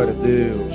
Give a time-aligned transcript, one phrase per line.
[0.00, 0.74] Glória a Deus.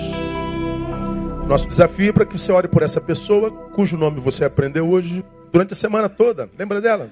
[1.47, 5.25] Nosso desafio é para que você ore por essa pessoa cujo nome você aprendeu hoje
[5.51, 6.47] durante a semana toda.
[6.55, 7.09] Lembra dela?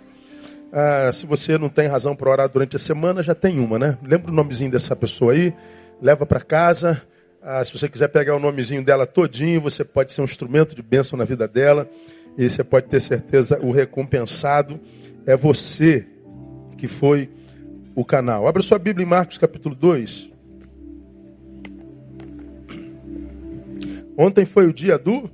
[0.71, 3.97] Ah, se você não tem razão para orar durante a semana, já tem uma, né?
[4.04, 5.55] Lembra o nomezinho dessa pessoa aí?
[5.99, 7.01] Leva para casa.
[7.41, 10.83] Ah, se você quiser pegar o nomezinho dela todinho, você pode ser um instrumento de
[10.83, 11.89] bênção na vida dela.
[12.37, 14.79] E você pode ter certeza, o recompensado
[15.25, 16.05] é você
[16.77, 17.27] que foi
[17.95, 18.48] o canal.
[18.48, 20.33] Abra sua Bíblia em Marcos capítulo 2.
[24.17, 25.30] Ontem foi o dia do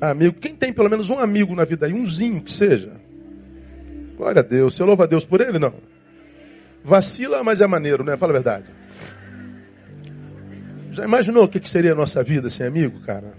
[0.00, 0.38] amigo.
[0.40, 2.92] Quem tem pelo menos um amigo na vida aí, umzinho que seja?
[4.16, 4.74] Glória a Deus.
[4.74, 5.58] Você louva a Deus por ele?
[5.58, 5.74] Não.
[6.84, 8.16] Vacila, mas é maneiro, né?
[8.16, 8.66] Fala a verdade.
[10.92, 13.34] Já imaginou o que seria a nossa vida sem amigo, cara?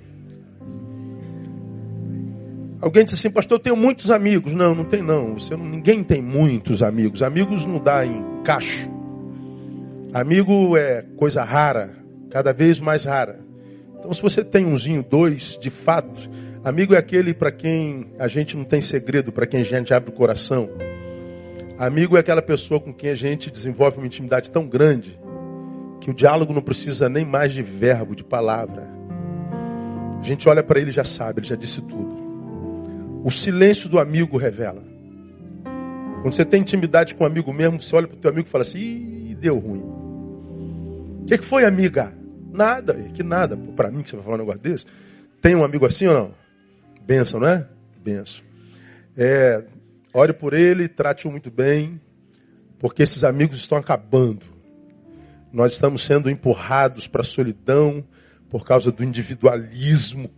[2.81, 4.53] Alguém disse assim, pastor, eu tenho muitos amigos.
[4.53, 5.35] Não, não tem não.
[5.35, 7.23] Você, ninguém tem muitos amigos.
[7.23, 8.91] Amigos não dá em cacho.
[10.13, 11.93] Amigo é coisa rara,
[12.29, 13.44] cada vez mais rara.
[14.05, 16.29] Então, se você tem umzinho, dois, de fato,
[16.63, 20.11] amigo é aquele para quem a gente não tem segredo, para quem a gente abre
[20.11, 20.69] o coração.
[21.75, 25.19] Amigo é aquela pessoa com quem a gente desenvolve uma intimidade tão grande
[25.99, 28.87] que o diálogo não precisa nem mais de verbo, de palavra.
[30.19, 32.15] A gente olha para ele e já sabe, ele já disse tudo.
[33.23, 34.83] O silêncio do amigo revela.
[36.21, 38.51] Quando você tem intimidade com um amigo mesmo, você olha para o teu amigo e
[38.51, 39.81] fala assim: Ih, deu ruim.
[39.81, 42.13] O que, que foi, amiga?
[42.55, 43.57] Nada, que nada.
[43.75, 44.85] Para mim que você vai falar um negócio desse.
[45.41, 46.31] Tem um amigo assim ou não?
[47.05, 47.67] Benção, não é?
[48.01, 48.43] Benção.
[49.17, 49.63] É,
[50.13, 51.99] ore por ele, trate-o muito bem,
[52.79, 54.45] porque esses amigos estão acabando.
[55.51, 58.03] Nós estamos sendo empurrados para a solidão
[58.49, 60.29] por causa do individualismo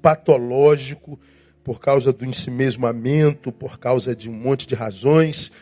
[0.00, 1.18] patológico,
[1.62, 5.52] por causa do ensimesmamento, por causa de um monte de razões,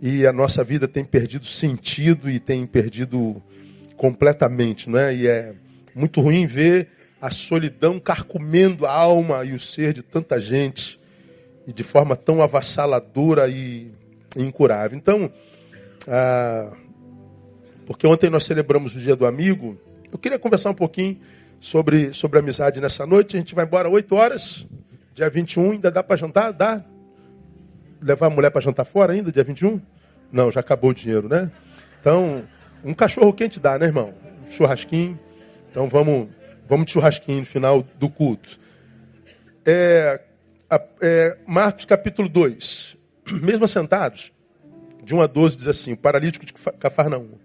[0.00, 3.42] e a nossa vida tem perdido sentido e tem perdido
[3.98, 5.14] completamente, não é?
[5.14, 5.52] E é
[5.94, 6.88] muito ruim ver
[7.20, 10.98] a solidão carcomendo a alma e o ser de tanta gente
[11.66, 13.90] e de forma tão avassaladora e
[14.36, 14.96] incurável.
[14.96, 15.30] Então,
[16.06, 16.72] ah,
[17.84, 19.76] porque ontem nós celebramos o Dia do Amigo,
[20.12, 21.18] eu queria conversar um pouquinho
[21.58, 23.36] sobre, sobre amizade nessa noite.
[23.36, 24.64] A gente vai embora 8 horas,
[25.12, 26.52] dia 21, ainda dá para jantar?
[26.52, 26.84] Dá?
[28.00, 29.80] Levar a mulher para jantar fora ainda, dia 21?
[30.30, 31.50] Não, já acabou o dinheiro, né?
[32.00, 32.44] Então,
[32.84, 34.14] um cachorro quente dá, né, irmão?
[34.46, 35.18] Um churrasquinho.
[35.70, 36.28] Então vamos,
[36.68, 38.58] vamos de churrasquinho no final do culto.
[39.64, 40.20] É,
[41.00, 42.96] é, Marcos capítulo 2.
[43.42, 44.32] Mesmo assentados,
[45.02, 47.38] de 1 a 12, diz assim: o paralítico de Cafarnaum.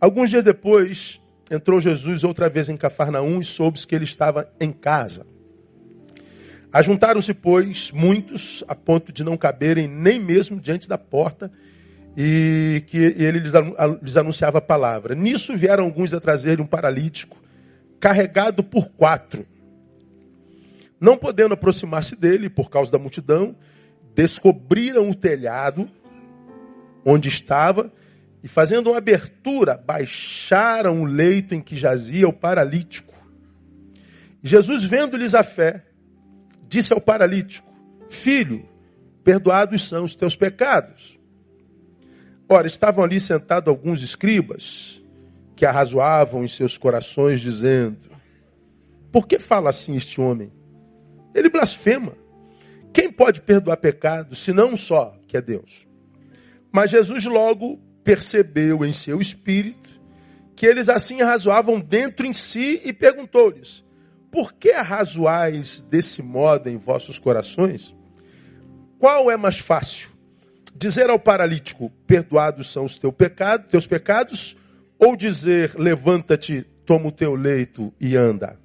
[0.00, 1.20] Alguns dias depois,
[1.50, 5.26] entrou Jesus outra vez em Cafarnaum e soube que ele estava em casa.
[6.72, 11.52] Ajuntaram-se, pois, muitos, a ponto de não caberem nem mesmo diante da porta,
[12.16, 15.14] e que ele lhes anunciava a palavra.
[15.14, 17.40] Nisso vieram alguns a trazer um paralítico,
[17.98, 19.46] carregado por quatro.
[21.00, 23.56] Não podendo aproximar-se dele por causa da multidão,
[24.14, 25.88] descobriram o telhado
[27.04, 27.90] onde estava
[28.42, 33.12] e, fazendo uma abertura, baixaram o leito em que jazia o paralítico.
[34.42, 35.84] Jesus, vendo-lhes a fé,
[36.68, 37.72] disse ao paralítico:
[38.10, 38.68] Filho,
[39.24, 41.18] perdoados são os teus pecados.
[42.52, 45.02] Ora, estavam ali sentados alguns escribas
[45.56, 47.96] que arrazoavam em seus corações, dizendo:
[49.10, 50.52] Por que fala assim este homem?
[51.34, 52.12] Ele blasfema.
[52.92, 55.88] Quem pode perdoar pecados, se não só que é Deus?
[56.70, 59.88] Mas Jesus logo percebeu em seu espírito
[60.54, 63.82] que eles assim arrazoavam dentro em si e perguntou-lhes:
[64.30, 67.96] Por que arrazoais desse modo em vossos corações?
[68.98, 70.11] Qual é mais fácil?
[70.74, 74.56] Dizer ao paralítico, perdoados são os teus pecados, teus pecados,
[74.98, 78.58] ou dizer, levanta-te, toma o teu leito e anda.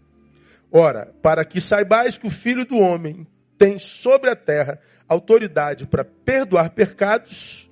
[0.72, 3.26] Ora, para que saibais que o Filho do Homem
[3.58, 7.70] tem sobre a terra autoridade para perdoar pecados,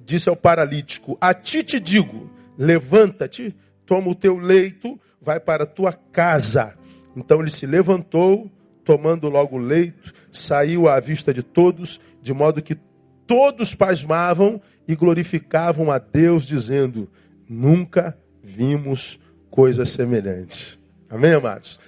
[0.00, 3.54] disse ao paralítico: A ti te digo, levanta-te,
[3.86, 6.76] toma o teu leito, vai para a tua casa.
[7.16, 8.50] Então ele se levantou,
[8.84, 12.76] tomando logo o leito, saiu à vista de todos, de modo que
[13.26, 17.10] todos pasmavam e glorificavam a Deus, dizendo:
[17.48, 19.18] Nunca vimos
[19.50, 20.78] coisa semelhante.
[21.08, 21.78] Amém, amados?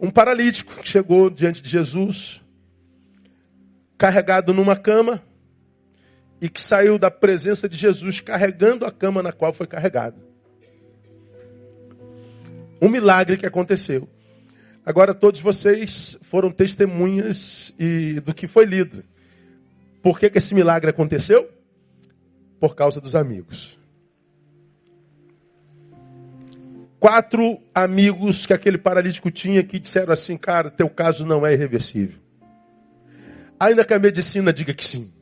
[0.00, 2.40] Um paralítico que chegou diante de Jesus,
[3.96, 5.22] carregado numa cama,
[6.40, 10.20] e que saiu da presença de Jesus carregando a cama na qual foi carregado.
[12.82, 14.08] Um milagre que aconteceu.
[14.84, 19.02] Agora todos vocês foram testemunhas e do que foi lido.
[20.04, 21.50] Por que, que esse milagre aconteceu?
[22.60, 23.76] Por causa dos amigos.
[27.04, 32.18] quatro amigos que aquele paralítico tinha que disseram assim, cara, teu caso não é irreversível.
[33.60, 35.12] Ainda que a medicina diga que sim.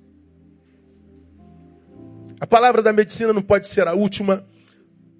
[2.38, 4.46] A palavra da medicina não pode ser a última,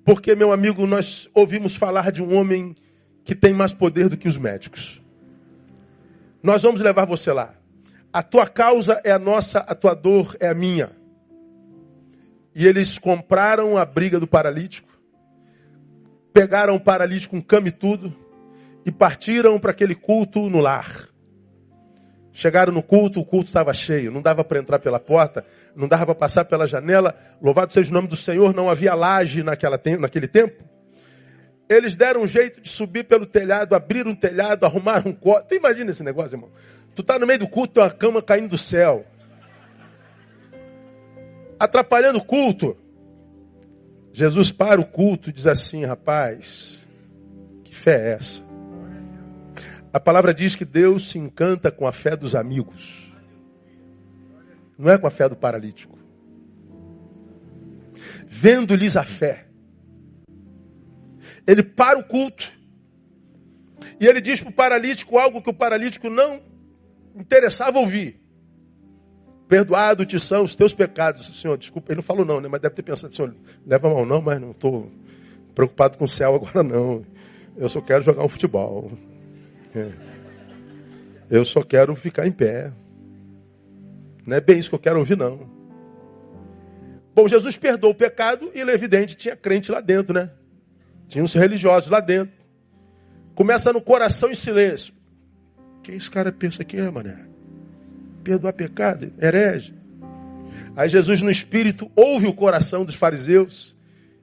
[0.04, 2.76] porque, meu amigo, nós ouvimos falar de um homem
[3.24, 5.02] que tem mais poder do que os médicos.
[6.40, 7.56] Nós vamos levar você lá.
[8.12, 10.90] A tua causa é a nossa, a tua dor é a minha.
[12.54, 14.88] E eles compraram a briga do paralítico,
[16.32, 18.14] pegaram o paralítico com cama e tudo,
[18.84, 21.08] e partiram para aquele culto no lar.
[22.34, 25.44] Chegaram no culto, o culto estava cheio, não dava para entrar pela porta,
[25.74, 27.14] não dava para passar pela janela.
[27.40, 30.62] Louvado seja o nome do Senhor, não havia laje naquela, naquele tempo.
[31.68, 35.12] Eles deram um jeito de subir pelo telhado, abrir um telhado, arrumar um.
[35.12, 36.50] Tu imagina esse negócio, irmão?
[36.94, 39.06] Tu tá no meio do culto, tem uma cama caindo do céu.
[41.58, 42.76] Atrapalhando o culto.
[44.12, 46.86] Jesus para o culto e diz assim, rapaz,
[47.64, 48.42] que fé é essa?
[49.90, 53.10] A palavra diz que Deus se encanta com a fé dos amigos.
[54.76, 55.98] Não é com a fé do paralítico.
[58.26, 59.46] Vendo-lhes a fé.
[61.46, 62.52] Ele para o culto.
[64.00, 66.51] E ele diz para o paralítico algo que o paralítico não
[67.16, 68.20] interessava ouvir.
[69.48, 71.26] Perdoado te são os teus pecados.
[71.40, 72.48] Senhor, desculpa, ele não falou não, né?
[72.48, 73.34] Mas deve ter pensado, Senhor,
[73.66, 74.90] leva mal não, mas não estou
[75.54, 77.04] preocupado com o céu agora não.
[77.56, 78.90] Eu só quero jogar um futebol.
[79.74, 79.90] É.
[81.30, 82.72] Eu só quero ficar em pé.
[84.26, 85.50] Não é bem isso que eu quero ouvir, não.
[87.14, 90.30] Bom, Jesus perdoou o pecado e ele, é evidente, tinha crente lá dentro, né?
[91.08, 92.34] Tinha uns religiosos lá dentro.
[93.34, 94.94] Começa no coração em silêncio.
[95.82, 97.16] O que esse cara pensa que é, mané?
[98.22, 99.74] Perdoar pecado, herege.
[100.76, 103.76] Aí Jesus, no espírito, ouve o coração dos fariseus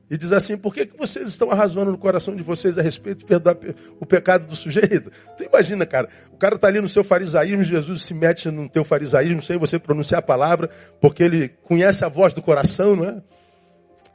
[0.10, 3.20] e diz assim: por que, que vocês estão arrasando no coração de vocês a respeito
[3.20, 3.58] de perdoar
[4.00, 5.12] o pecado do sujeito?
[5.38, 8.86] Tu imagina, cara, o cara está ali no seu farisaísmo, Jesus se mete no teu
[8.86, 10.70] farisaísmo, sem você pronunciar a palavra,
[11.02, 13.22] porque ele conhece a voz do coração, não é?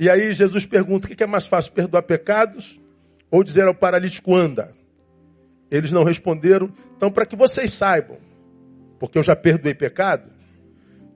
[0.01, 2.81] E aí Jesus pergunta: o que é mais fácil, perdoar pecados
[3.31, 4.73] ou dizer ao paralítico anda?
[5.75, 6.73] Eles não responderam.
[6.97, 8.19] Então, para que vocês saibam,
[8.97, 10.31] porque eu já perdoei pecado,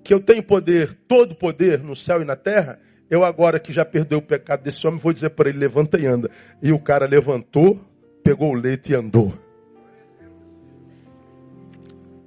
[0.03, 3.85] que eu tenho poder, todo poder no céu e na terra, eu agora que já
[3.85, 6.29] perdoei o pecado desse homem, vou dizer para ele, levanta e anda.
[6.61, 7.81] E o cara levantou,
[8.25, 9.33] pegou o leito e andou.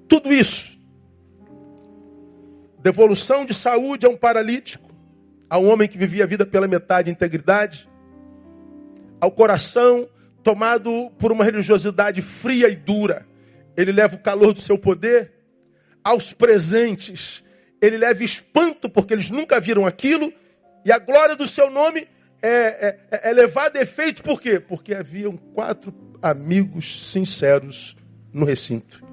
[0.07, 0.79] Tudo isso.
[2.81, 4.89] Devolução de saúde a um paralítico,
[5.49, 7.89] a um homem que vivia a vida pela metade de integridade,
[9.19, 10.07] ao coração
[10.43, 13.25] tomado por uma religiosidade fria e dura.
[13.75, 15.31] Ele leva o calor do seu poder
[16.03, 17.43] aos presentes.
[17.81, 20.31] Ele leva espanto porque eles nunca viram aquilo
[20.83, 22.07] e a glória do seu nome
[22.41, 24.59] é, é, é levada a efeito, por quê?
[24.59, 27.95] Porque haviam quatro amigos sinceros
[28.33, 29.03] no recinto.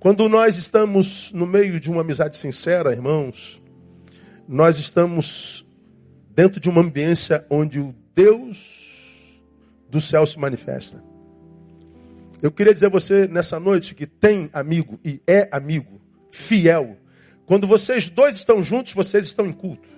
[0.00, 3.62] Quando nós estamos no meio de uma amizade sincera, irmãos,
[4.48, 5.66] nós estamos
[6.30, 8.83] dentro de uma ambiência onde o Deus
[9.94, 11.00] do céu se manifesta.
[12.42, 16.00] Eu queria dizer a você nessa noite que tem amigo e é amigo,
[16.32, 16.98] fiel,
[17.46, 19.88] quando vocês dois estão juntos, vocês estão em culto.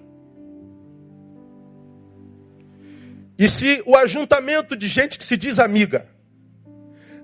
[3.38, 6.06] E se o ajuntamento de gente que se diz amiga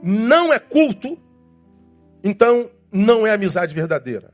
[0.02, 1.18] não é culto,
[2.24, 4.32] então não é amizade verdadeira.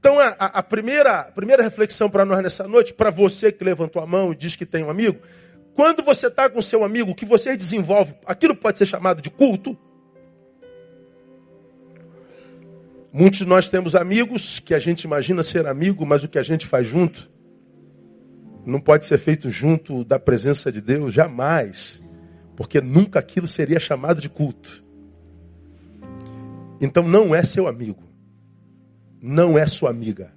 [0.00, 4.06] Então a, a primeira, primeira reflexão para nós nessa noite, para você que levantou a
[4.06, 5.20] mão e diz que tem um amigo,
[5.74, 9.78] quando você está com seu amigo, que você desenvolve, aquilo pode ser chamado de culto.
[13.12, 16.42] Muitos de nós temos amigos que a gente imagina ser amigo, mas o que a
[16.42, 17.30] gente faz junto
[18.64, 22.00] não pode ser feito junto da presença de Deus, jamais.
[22.56, 24.84] Porque nunca aquilo seria chamado de culto.
[26.80, 28.09] Então não é seu amigo.
[29.20, 30.32] Não é sua amiga.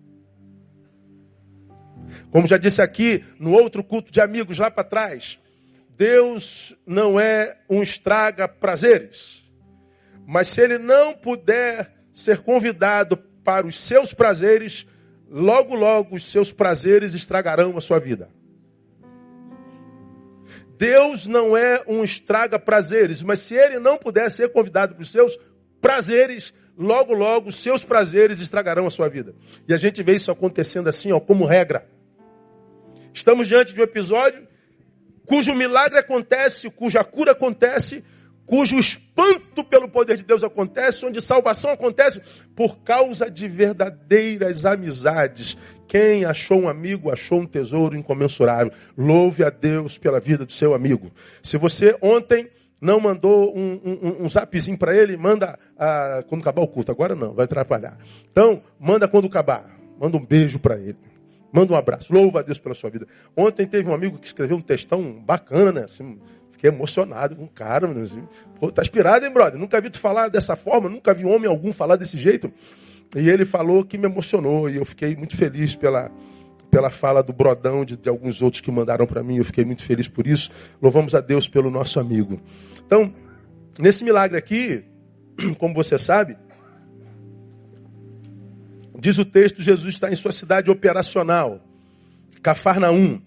[2.30, 5.40] Como já disse aqui no outro culto de amigos lá para trás,
[5.98, 9.44] Deus não é um estraga prazeres.
[10.26, 14.86] Mas se ele não puder ser convidado para os seus prazeres,
[15.30, 18.30] logo, logo os seus prazeres estragarão a sua vida.
[20.78, 25.12] Deus não é um estraga prazeres, mas se ele não puder ser convidado para os
[25.12, 25.38] seus
[25.80, 29.34] prazeres, logo, logo seus prazeres estragarão a sua vida.
[29.68, 31.88] E a gente vê isso acontecendo assim, ó, como regra.
[33.14, 34.48] Estamos diante de um episódio
[35.26, 38.04] cujo milagre acontece, cuja cura acontece,
[38.46, 42.22] cujo espanto pelo poder de Deus acontece, onde salvação acontece
[42.56, 45.58] por causa de verdadeiras amizades.
[45.88, 48.74] Quem achou um amigo, achou um tesouro incomensurável.
[48.98, 51.12] Louve a Deus pela vida do seu amigo.
[51.42, 52.50] Se você ontem
[52.84, 56.92] não mandou um, um, um zapzinho para ele, manda ah, quando acabar o culto.
[56.92, 57.98] Agora não, vai atrapalhar.
[58.30, 59.74] Então, manda quando acabar.
[59.98, 60.98] Manda um beijo para ele.
[61.50, 62.14] Manda um abraço.
[62.14, 63.08] Louva a Deus pela sua vida.
[63.38, 65.84] Ontem teve um amigo que escreveu um textão bacana, né?
[65.86, 66.20] Assim,
[66.52, 67.90] fiquei emocionado com o cara.
[68.02, 68.28] Assim,
[68.60, 69.58] Pô, tá inspirado, hein, brother?
[69.58, 72.52] Nunca vi tu falar dessa forma, nunca vi homem algum falar desse jeito.
[73.16, 76.12] E ele falou que me emocionou e eu fiquei muito feliz pela,
[76.74, 79.38] pela fala do Brodão, de, de alguns outros que mandaram para mim.
[79.38, 80.50] Eu fiquei muito feliz por isso.
[80.82, 82.42] Louvamos a Deus pelo nosso amigo.
[82.84, 83.14] Então,
[83.78, 84.84] nesse milagre aqui,
[85.60, 86.36] como você sabe,
[89.00, 91.64] diz o texto, Jesus está em sua cidade operacional,
[92.42, 93.22] Cafarnaum.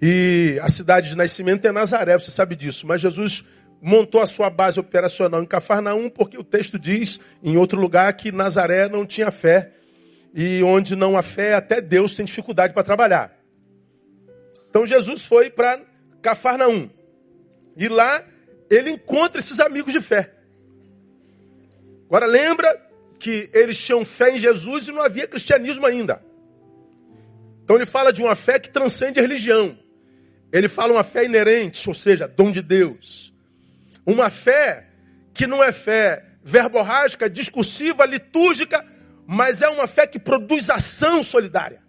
[0.00, 2.86] E a cidade de nascimento é Nazaré, você sabe disso.
[2.86, 3.44] Mas Jesus
[3.82, 8.30] montou a sua base operacional em Cafarnaum porque o texto diz em outro lugar que
[8.30, 9.72] Nazaré não tinha fé.
[10.38, 13.34] E onde não há fé, até Deus tem dificuldade para trabalhar.
[14.68, 15.80] Então Jesus foi para
[16.20, 16.90] Cafarnaum.
[17.74, 18.22] E lá
[18.68, 20.34] ele encontra esses amigos de fé.
[22.04, 22.86] Agora lembra
[23.18, 26.22] que eles tinham fé em Jesus e não havia cristianismo ainda.
[27.64, 29.78] Então ele fala de uma fé que transcende a religião.
[30.52, 33.32] Ele fala uma fé inerente, ou seja, dom de Deus.
[34.04, 34.86] Uma fé
[35.32, 38.86] que não é fé verborrágica, discursiva, litúrgica,
[39.26, 41.82] mas é uma fé que produz ação solidária.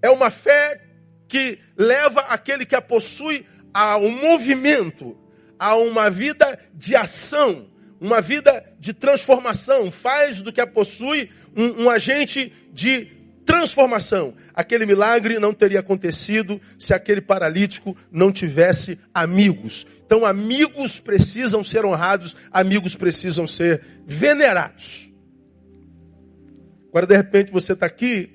[0.00, 0.80] É uma fé
[1.28, 5.16] que leva aquele que a possui a um movimento,
[5.58, 7.68] a uma vida de ação,
[8.00, 13.06] uma vida de transformação, faz do que a possui um, um agente de
[13.44, 14.34] transformação.
[14.54, 19.86] Aquele milagre não teria acontecido se aquele paralítico não tivesse amigos.
[20.06, 25.13] Então, amigos precisam ser honrados, amigos precisam ser venerados.
[26.94, 28.30] Agora, de repente, você está aqui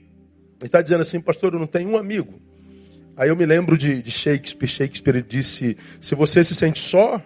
[0.62, 2.42] e está dizendo assim, pastor, eu não tenho um amigo.
[3.16, 4.68] Aí eu me lembro de, de Shakespeare.
[4.68, 7.22] Shakespeare disse: se você se sente só,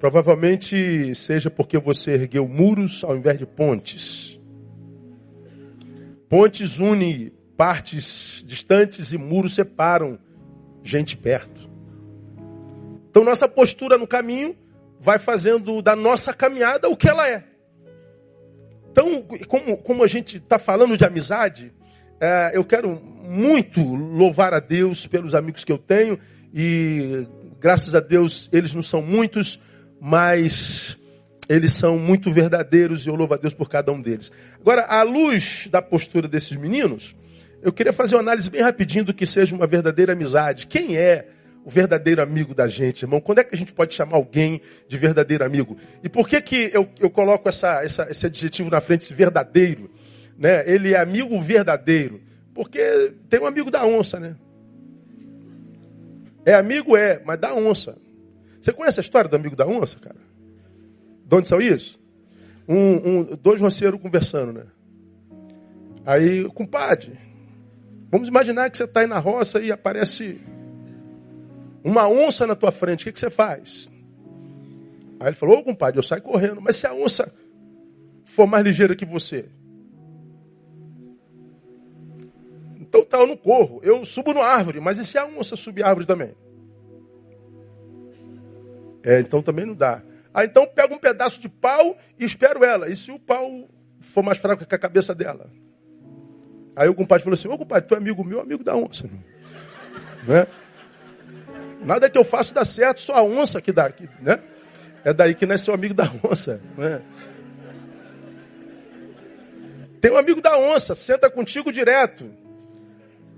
[0.00, 4.36] provavelmente seja porque você ergueu muros ao invés de pontes.
[6.28, 10.18] Pontes unem partes distantes e muros separam
[10.82, 11.70] gente perto.
[13.08, 14.56] Então nossa postura no caminho
[14.98, 17.51] vai fazendo da nossa caminhada o que ela é.
[18.92, 21.72] Então, como, como a gente está falando de amizade,
[22.20, 26.18] é, eu quero muito louvar a Deus pelos amigos que eu tenho
[26.52, 27.26] e
[27.58, 29.58] graças a Deus eles não são muitos,
[29.98, 30.98] mas
[31.48, 34.30] eles são muito verdadeiros e eu louvo a Deus por cada um deles.
[34.60, 37.16] Agora, à luz da postura desses meninos,
[37.62, 40.66] eu queria fazer uma análise bem rapidinho do que seja uma verdadeira amizade.
[40.66, 41.28] Quem é
[41.64, 43.20] o verdadeiro amigo da gente, irmão?
[43.20, 45.76] Quando é que a gente pode chamar alguém de verdadeiro amigo?
[46.02, 49.90] E por que, que eu, eu coloco essa, essa, esse adjetivo na frente, esse verdadeiro?
[50.36, 50.64] né?
[50.66, 52.20] Ele é amigo verdadeiro.
[52.54, 54.36] Porque tem um amigo da onça, né?
[56.44, 57.96] É amigo, é, mas da onça.
[58.60, 60.16] Você conhece a história do amigo da onça, cara?
[61.24, 62.00] De onde saiu isso?
[62.68, 64.64] Um, um, dois ronceiros conversando, né?
[66.04, 67.12] Aí, compadre,
[68.10, 70.40] vamos imaginar que você está aí na roça e aparece
[71.84, 73.88] uma onça na tua frente, o que, que você faz?
[75.20, 77.32] Aí ele falou, ô compadre, eu saio correndo, mas se a onça
[78.24, 79.48] for mais ligeira que você,
[82.92, 85.82] Então tá, eu não corro, eu subo na árvore, mas e se a onça subir
[85.82, 86.34] a árvore também?
[89.02, 90.02] É, então também não dá.
[90.34, 92.90] Ah, então pega um pedaço de pau e espero ela.
[92.90, 93.66] E se o pau
[93.98, 95.50] for mais fraco que a cabeça dela?
[96.76, 99.08] Aí o compadre falou assim: Ô compadre, tu é amigo meu, amigo da onça.
[100.28, 100.46] Né?
[101.84, 103.92] Nada que eu faço dá certo, só a onça que dá.
[104.20, 104.40] Né?
[105.04, 106.60] É daí que nasce o amigo da onça.
[106.76, 107.02] Né?
[110.00, 112.42] Tem um amigo da onça, senta contigo direto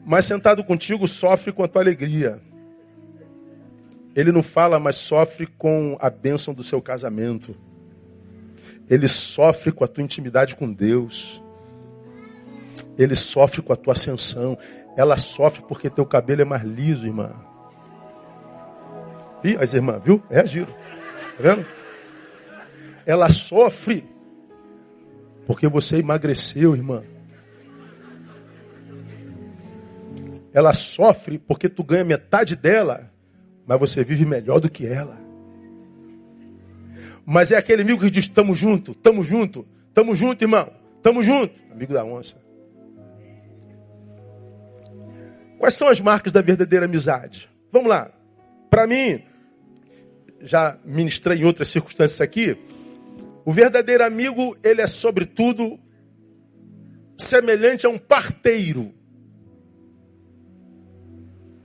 [0.05, 2.41] mas sentado contigo sofre com a tua alegria.
[4.15, 7.57] Ele não fala, mas sofre com a bênção do seu casamento.
[8.89, 11.43] Ele sofre com a tua intimidade com Deus.
[12.99, 14.59] Ele sofre com a tua ascensão.
[14.97, 17.33] Ela sofre porque teu cabelo é mais liso, irmã.
[19.45, 20.23] Ih, as irmãs, viu?
[20.31, 20.73] Reagiram.
[21.37, 21.67] Tá vendo?
[23.07, 24.05] Ela sofre
[25.47, 27.03] porque você emagreceu, irmã.
[30.55, 33.11] ela sofre porque tu ganha metade dela,
[33.67, 35.19] mas você vive melhor do que ela.
[37.27, 40.73] Mas é aquele amigo que diz: tamo junto, tamo junto, tamo junto, irmão,
[41.03, 41.61] tamo junto.
[41.73, 42.37] Amigo da onça.
[45.59, 47.51] Quais são as marcas da verdadeira amizade?
[47.73, 48.13] Vamos lá.
[48.71, 49.25] Para mim,
[50.45, 52.57] já ministrei em outras circunstâncias aqui.
[53.45, 55.81] O verdadeiro amigo, ele é sobretudo
[57.19, 58.95] semelhante a um parteiro.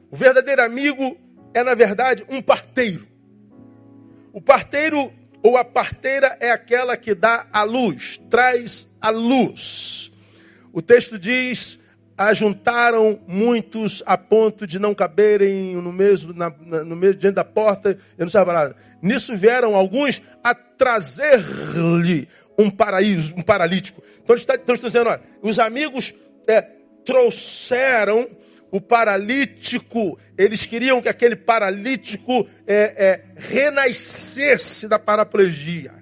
[0.10, 1.18] O verdadeiro amigo
[1.54, 3.08] é, na verdade, um parteiro.
[4.34, 10.12] O parteiro ou a parteira é aquela que dá a luz, traz a luz.
[10.72, 11.80] O texto diz:
[12.20, 17.98] ajuntaram muitos a ponto de não caberem no mesmo, na, no mesmo diante da porta.
[18.18, 24.04] Eu não sei a Nisso vieram alguns a trazer-lhe um paraíso, um paralítico.
[24.22, 26.14] Então eles estão dizendo: olha, os amigos
[26.46, 26.62] é,
[27.06, 28.28] trouxeram
[28.70, 35.94] o paralítico, eles queriam que aquele paralítico é, é, renascesse da paraplegia.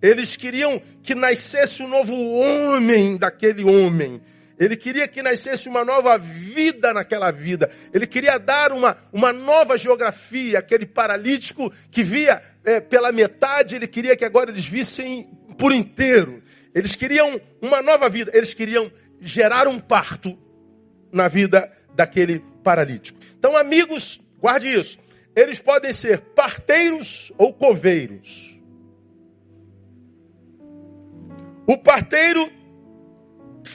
[0.00, 4.22] Eles queriam que nascesse um novo homem daquele homem.
[4.58, 7.70] Ele queria que nascesse uma nova vida naquela vida.
[7.92, 10.60] Ele queria dar uma, uma nova geografia.
[10.60, 16.42] Aquele paralítico que via é, pela metade, ele queria que agora eles vissem por inteiro.
[16.72, 18.30] Eles queriam uma nova vida.
[18.32, 20.38] Eles queriam gerar um parto
[21.12, 23.18] na vida daquele paralítico.
[23.36, 24.98] Então, amigos, guarde isso.
[25.34, 28.54] Eles podem ser parteiros ou coveiros.
[31.66, 32.48] O parteiro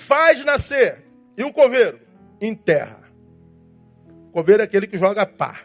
[0.09, 1.05] faz nascer
[1.37, 1.99] e o coveiro
[2.41, 2.99] enterra.
[4.29, 5.61] O coveiro é aquele que joga pá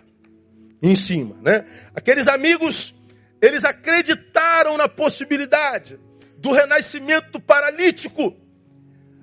[0.83, 1.65] em cima, né?
[1.95, 2.95] Aqueles amigos,
[3.41, 5.99] eles acreditaram na possibilidade
[6.37, 8.37] do renascimento do paralítico.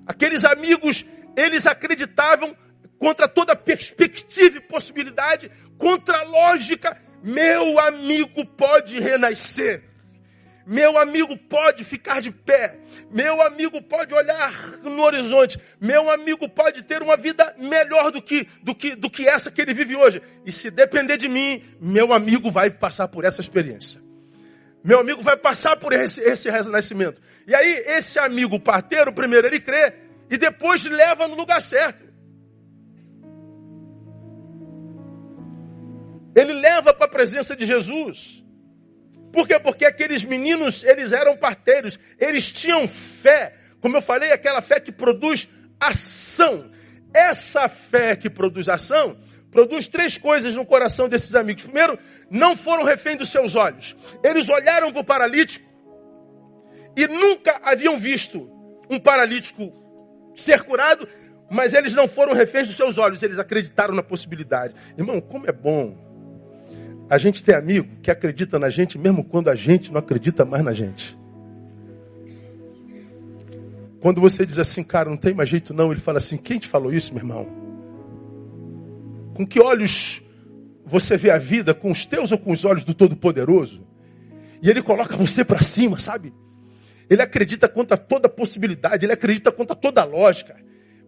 [0.08, 2.56] Aqueles amigos, eles acreditavam
[2.98, 9.84] contra toda perspectiva e possibilidade, contra a lógica, meu amigo pode renascer.
[10.66, 12.78] Meu amigo pode ficar de pé.
[13.10, 14.52] Meu amigo pode olhar
[14.82, 15.58] no horizonte.
[15.80, 19.60] Meu amigo pode ter uma vida melhor do que, do que, do que essa que
[19.60, 20.22] ele vive hoje.
[20.44, 24.00] E se depender de mim, meu amigo vai passar por essa experiência.
[24.84, 27.20] Meu amigo vai passar por esse, esse renascimento.
[27.46, 29.94] E aí, esse amigo parteiro, primeiro ele crê
[30.30, 32.12] e depois leva no lugar certo.
[36.34, 38.41] Ele leva para a presença de Jesus.
[39.32, 39.58] Por quê?
[39.58, 43.54] Porque aqueles meninos, eles eram parteiros, eles tinham fé.
[43.80, 45.48] Como eu falei, aquela fé que produz
[45.80, 46.70] ação.
[47.14, 49.18] Essa fé que produz ação,
[49.50, 51.64] produz três coisas no coração desses amigos.
[51.64, 51.98] Primeiro,
[52.30, 53.96] não foram refém dos seus olhos.
[54.22, 55.66] Eles olharam para o paralítico
[56.96, 58.50] e nunca haviam visto
[58.88, 59.72] um paralítico
[60.34, 61.08] ser curado,
[61.50, 64.74] mas eles não foram reféns dos seus olhos, eles acreditaram na possibilidade.
[64.96, 66.11] Irmão, como é bom
[67.12, 70.64] a gente tem amigo que acredita na gente mesmo quando a gente não acredita mais
[70.64, 71.14] na gente.
[74.00, 76.66] Quando você diz assim, cara, não tem mais jeito não, ele fala assim: quem te
[76.66, 77.46] falou isso, meu irmão?
[79.34, 80.22] Com que olhos
[80.86, 81.74] você vê a vida?
[81.74, 83.86] Com os teus ou com os olhos do Todo-Poderoso?
[84.62, 86.32] E ele coloca você para cima, sabe?
[87.10, 90.56] Ele acredita contra toda possibilidade, ele acredita contra toda lógica.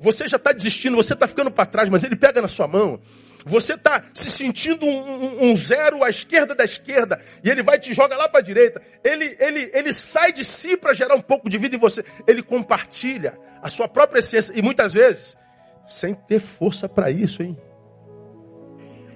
[0.05, 3.01] Você já está desistindo, você está ficando para trás, mas ele pega na sua mão.
[3.47, 7.79] Você está se sentindo um, um, um, zero à esquerda da esquerda e ele vai
[7.79, 8.83] te joga lá para a direita.
[9.03, 12.05] Ele, ele, ele sai de si para gerar um pouco de vida em você.
[12.27, 15.39] Ele compartilha a sua própria essência e muitas vezes
[15.87, 17.57] sem ter força para isso, hein?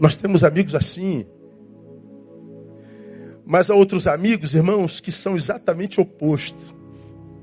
[0.01, 1.27] Nós temos amigos assim.
[3.45, 6.75] Mas há outros amigos, irmãos, que são exatamente opostos.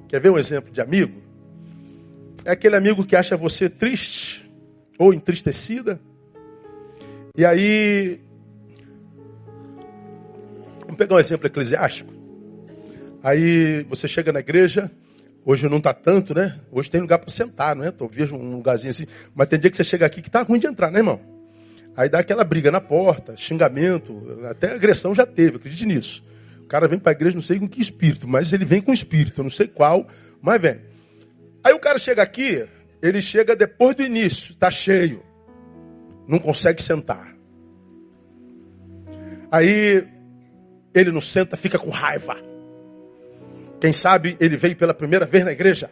[0.08, 1.25] Quer ver um exemplo de amigo?
[2.46, 4.50] É aquele amigo que acha você triste
[4.98, 6.00] ou entristecida
[7.38, 8.22] e aí,
[10.84, 12.14] vamos pegar um exemplo eclesiástico.
[13.22, 14.90] Aí você chega na igreja,
[15.44, 16.58] hoje não está tanto, né?
[16.72, 17.94] Hoje tem lugar para sentar, não é?
[18.00, 20.60] Eu vejo um lugarzinho assim, mas tem dia que você chega aqui que tá ruim
[20.60, 21.20] de entrar, né, irmão?
[21.98, 26.24] Aí dá aquela briga na porta, xingamento, até agressão já teve, acredite nisso.
[26.64, 28.94] O cara vem para a igreja, não sei com que espírito, mas ele vem com
[28.94, 30.08] espírito, não sei qual,
[30.42, 30.80] mas vem.
[31.66, 32.66] Aí o cara chega aqui,
[33.02, 35.26] ele chega depois do início, está cheio
[36.28, 37.36] não consegue sentar.
[39.52, 40.08] Aí
[40.94, 42.36] ele não senta, fica com raiva.
[43.80, 45.90] Quem sabe ele veio pela primeira vez na igreja.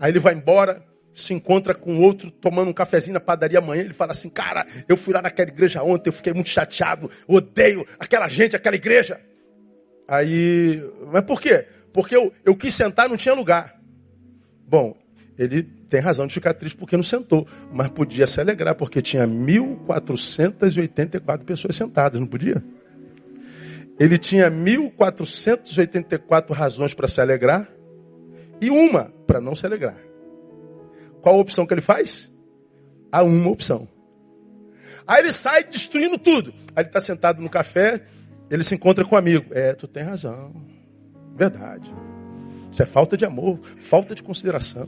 [0.00, 3.82] Aí ele vai embora, se encontra com outro tomando um cafezinho na padaria amanhã.
[3.82, 7.86] Ele fala assim: Cara, eu fui lá naquela igreja ontem, eu fiquei muito chateado, odeio
[7.98, 9.20] aquela gente, aquela igreja.
[10.08, 11.66] Aí, mas por quê?
[11.92, 13.75] Porque eu, eu quis sentar não tinha lugar.
[14.66, 14.96] Bom,
[15.38, 19.24] ele tem razão de ficar triste porque não sentou, mas podia se alegrar porque tinha
[19.26, 22.64] 1.484 pessoas sentadas, não podia?
[23.98, 27.70] Ele tinha 1.484 razões para se alegrar
[28.60, 29.96] e uma para não se alegrar.
[31.22, 32.30] Qual a opção que ele faz?
[33.10, 33.88] Há uma opção.
[35.06, 36.52] Aí ele sai destruindo tudo.
[36.74, 38.02] Aí ele está sentado no café
[38.50, 39.46] ele se encontra com um amigo.
[39.52, 40.52] É, tu tem razão.
[41.34, 41.92] Verdade.
[42.76, 44.86] Isso é falta de amor, falta de consideração.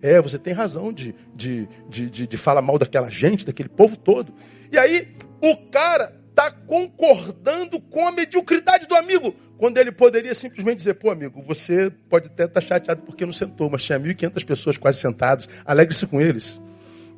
[0.00, 3.96] É, você tem razão de, de, de, de, de falar mal daquela gente, daquele povo
[3.96, 4.32] todo.
[4.70, 5.08] E aí,
[5.42, 9.34] o cara está concordando com a mediocridade do amigo.
[9.56, 13.32] Quando ele poderia simplesmente dizer, pô, amigo, você pode até estar tá chateado porque não
[13.32, 16.60] sentou, mas tinha 1.500 pessoas quase sentadas, alegre-se com eles.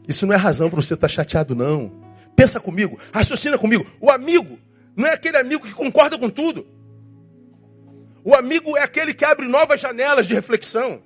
[0.08, 1.92] Isso não é razão para você estar tá chateado, não.
[2.34, 3.86] Pensa comigo, raciocina comigo.
[4.00, 4.58] O amigo
[4.96, 6.79] não é aquele amigo que concorda com tudo.
[8.24, 11.02] O amigo é aquele que abre novas janelas de reflexão.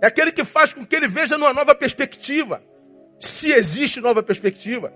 [0.00, 2.62] É aquele que faz com que ele veja numa nova perspectiva.
[3.20, 4.92] Se existe nova perspectiva.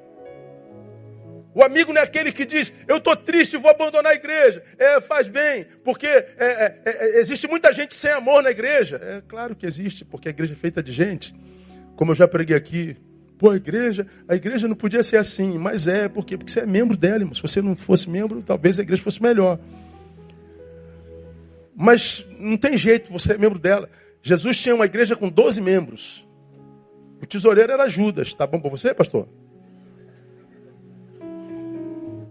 [1.54, 4.62] O amigo não é aquele que diz, eu estou triste, vou abandonar a igreja.
[4.76, 9.00] É, faz bem, porque é, é, é, existe muita gente sem amor na igreja.
[9.02, 11.34] É claro que existe, porque a igreja é feita de gente.
[11.96, 12.94] Como eu já preguei aqui.
[13.38, 16.36] Pô, a igreja, a igreja não podia ser assim, mas é, por quê?
[16.36, 17.34] Porque você é membro dela, irmão.
[17.34, 19.58] Se você não fosse membro, talvez a igreja fosse melhor.
[21.76, 23.90] Mas não tem jeito, você é membro dela.
[24.22, 26.26] Jesus tinha uma igreja com 12 membros.
[27.20, 28.32] O tesoureiro era Judas.
[28.32, 29.28] Tá bom para você, pastor?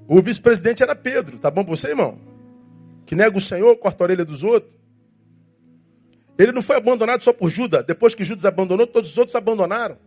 [0.08, 2.20] O vice-presidente era Pedro, tá bom para você, irmão?
[3.06, 4.74] Que nega o Senhor, corta a orelha dos outros.
[6.38, 7.86] Ele não foi abandonado só por Judas.
[7.86, 9.98] Depois que Judas abandonou, todos os outros abandonaram.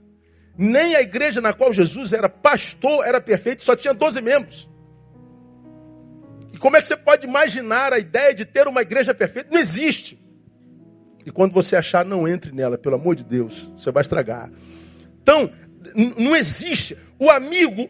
[0.57, 4.69] Nem a igreja na qual Jesus era pastor era perfeita, só tinha 12 membros.
[6.59, 9.49] E como é que você pode imaginar a ideia de ter uma igreja perfeita?
[9.53, 10.19] Não existe.
[11.25, 14.51] E quando você achar, não entre nela, pelo amor de Deus, você vai estragar.
[15.23, 15.53] Então,
[15.95, 16.99] não existe.
[17.17, 17.89] O amigo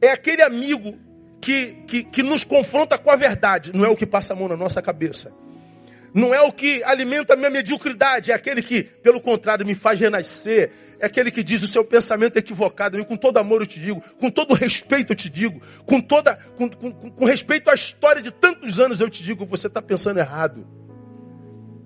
[0.00, 0.98] é aquele amigo
[1.42, 4.48] que, que, que nos confronta com a verdade, não é o que passa a mão
[4.48, 5.30] na nossa cabeça.
[6.16, 10.00] Não é o que alimenta a minha mediocridade, é aquele que, pelo contrário, me faz
[10.00, 10.70] renascer.
[10.98, 12.98] É aquele que diz o seu pensamento é equivocado.
[12.98, 16.36] E com todo amor eu te digo, com todo respeito eu te digo, com, toda,
[16.56, 20.18] com, com, com respeito à história de tantos anos eu te digo, você está pensando
[20.18, 20.66] errado.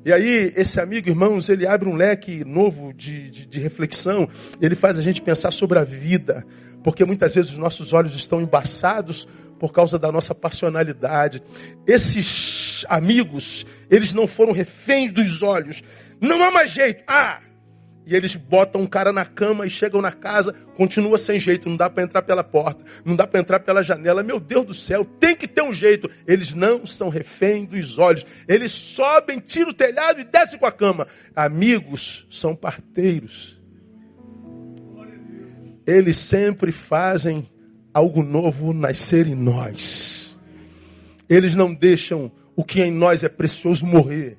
[0.05, 4.29] E aí, esse amigo, irmãos, ele abre um leque novo de, de, de reflexão,
[4.61, 6.47] ele faz a gente pensar sobre a vida,
[6.85, 9.27] porque muitas vezes os nossos olhos estão embaçados
[9.59, 11.43] por causa da nossa passionalidade.
[11.85, 15.83] Esses amigos, eles não foram reféns dos olhos.
[16.21, 17.03] Não há mais jeito.
[17.07, 17.41] Ah!
[18.07, 21.77] E eles botam um cara na cama e chegam na casa, continua sem jeito, não
[21.77, 24.23] dá para entrar pela porta, não dá para entrar pela janela.
[24.23, 26.11] Meu Deus do céu, tem que ter um jeito.
[26.27, 28.27] Eles não são reféns dos olhos.
[28.49, 31.07] Eles sobem, tiram o telhado e descem com a cama.
[31.37, 33.61] Amigos são parteiros
[35.91, 37.49] eles sempre fazem
[37.93, 40.39] algo novo nascer em nós.
[41.29, 44.37] Eles não deixam o que em nós é precioso morrer.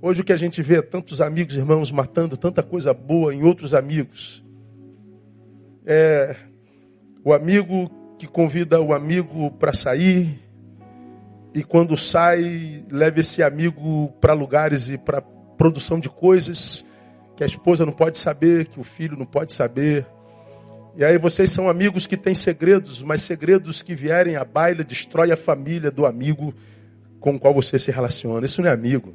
[0.00, 3.42] Hoje o que a gente vê é tantos amigos, irmãos, matando tanta coisa boa em
[3.42, 4.44] outros amigos.
[5.84, 6.36] É
[7.24, 10.40] o amigo que convida o amigo para sair
[11.52, 16.84] e quando sai leva esse amigo para lugares e para produção de coisas
[17.36, 20.06] que a esposa não pode saber, que o filho não pode saber.
[20.96, 25.32] E aí vocês são amigos que têm segredos, mas segredos que vierem à baila destrói
[25.32, 26.54] a família do amigo
[27.22, 28.44] com o qual você se relaciona.
[28.44, 29.14] Isso não é amigo.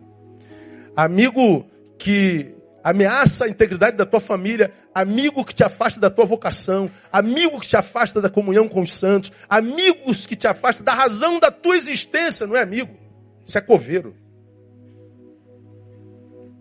[0.95, 1.67] Amigo
[1.99, 7.59] que ameaça a integridade da tua família, amigo que te afasta da tua vocação, amigo
[7.59, 11.51] que te afasta da comunhão com os santos, amigos que te afasta da razão da
[11.51, 12.95] tua existência, não é amigo.
[13.45, 14.15] Isso é coveiro.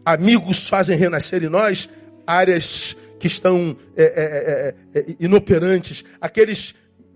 [0.05, 1.89] Amigos fazem renascer em nós
[2.27, 6.05] áreas que estão é é, é, é, é, inoperantes.
[6.21, 6.75] Aqueles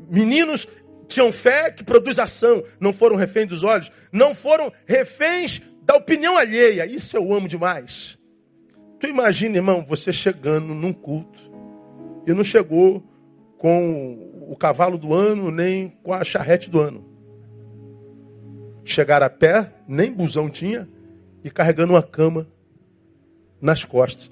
[0.09, 0.69] meninos
[1.11, 6.39] tinham fé que produz ação, não foram reféns dos olhos, não foram reféns da opinião
[6.39, 6.87] alheia.
[6.87, 8.17] Isso eu amo demais.
[8.99, 11.51] Tu imagina, irmão, você chegando num culto
[12.27, 13.03] e não chegou
[13.59, 17.05] com o cavalo do ano, nem com a charrete do ano.
[18.85, 20.89] Chegar a pé, nem busão tinha,
[21.43, 22.49] e carregando uma cama
[23.61, 24.31] nas costas.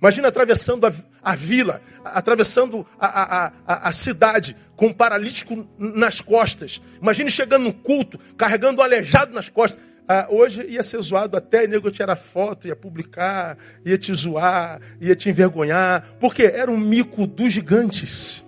[0.00, 6.20] Imagina atravessando a, a vila, atravessando a, a, a, a, cidade com um paralítico nas
[6.20, 6.82] costas.
[7.00, 9.80] Imagine chegando no culto, carregando o aleijado nas costas.
[10.08, 15.14] Ah, hoje ia ser zoado até, nego tirar foto, ia publicar, ia te zoar, ia
[15.14, 18.44] te envergonhar, porque era um mico dos gigantes.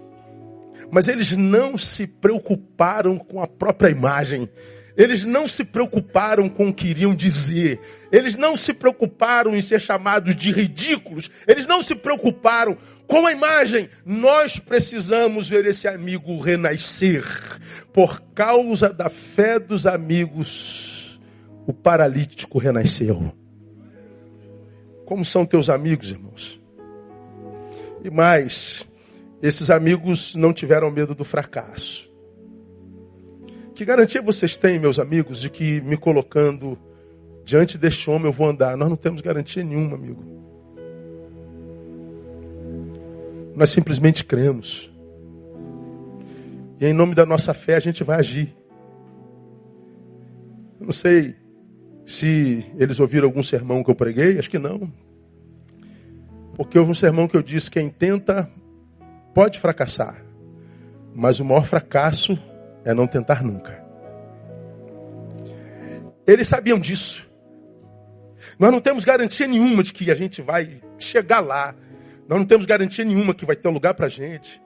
[0.91, 4.49] Mas eles não se preocuparam com a própria imagem.
[4.97, 7.81] Eles não se preocuparam com o que iriam dizer.
[8.13, 11.29] Eles não se preocuparam em ser chamados de ridículos.
[11.49, 12.77] Eles não se preocuparam
[13.07, 13.89] com a imagem.
[14.07, 17.25] Nós precisamos ver esse amigo renascer.
[17.93, 21.21] Por causa da fé dos amigos,
[21.67, 23.33] o paralítico renasceu.
[25.05, 26.61] Como são teus amigos, irmãos?
[28.05, 28.87] E mais,
[29.43, 32.14] esses amigos não tiveram medo do fracasso
[33.75, 36.79] Que garantia vocês têm, meus amigos, de que me colocando
[37.45, 38.77] diante deste homem eu vou andar?
[38.77, 40.23] Nós não temos garantia nenhuma, amigo.
[43.57, 44.93] Nós simplesmente cremos.
[46.81, 48.55] E em nome da nossa fé a gente vai agir.
[50.79, 51.35] Eu não sei
[52.07, 54.93] se eles ouviram algum sermão que eu preguei, acho que não.
[56.55, 58.49] Porque houve um sermão que eu disse: quem tenta
[59.35, 60.25] pode fracassar,
[61.13, 62.39] mas o maior fracasso
[62.85, 63.83] é não tentar nunca.
[66.27, 67.27] Eles sabiam disso.
[68.59, 71.75] Nós não temos garantia nenhuma de que a gente vai chegar lá.
[72.29, 74.63] Nós não temos garantia nenhuma que vai ter um lugar para a gente.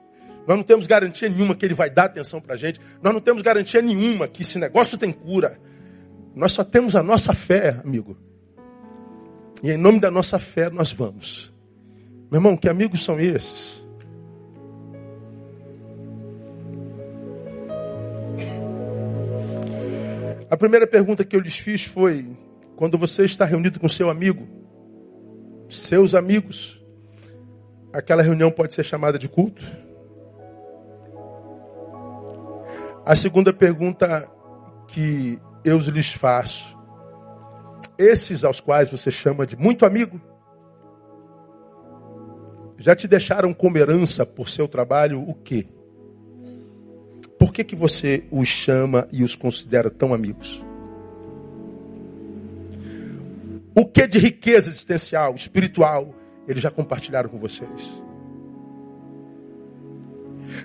[0.47, 2.79] Nós não temos garantia nenhuma que ele vai dar atenção para a gente.
[3.01, 5.59] Nós não temos garantia nenhuma que esse negócio tem cura.
[6.35, 8.17] Nós só temos a nossa fé, amigo.
[9.61, 11.53] E em nome da nossa fé nós vamos.
[12.31, 13.83] Meu irmão, que amigos são esses?
[20.49, 22.25] A primeira pergunta que eu lhes fiz foi:
[22.75, 24.47] quando você está reunido com seu amigo,
[25.69, 26.83] seus amigos,
[27.93, 29.63] aquela reunião pode ser chamada de culto?
[33.05, 34.27] A segunda pergunta
[34.87, 36.75] que eu lhes faço:
[37.95, 40.19] esses aos quais você chama de muito amigo,
[42.75, 45.67] já te deixaram como herança por seu trabalho o quê?
[47.39, 50.61] Por que, que você os chama e os considera tão amigos?
[53.73, 56.13] O que de riqueza existencial, espiritual,
[56.45, 58.03] eles já compartilharam com vocês?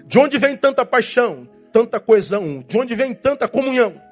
[0.05, 2.65] De onde vem tanta paixão, tanta coesão?
[2.67, 4.03] De onde vem tanta comunhão?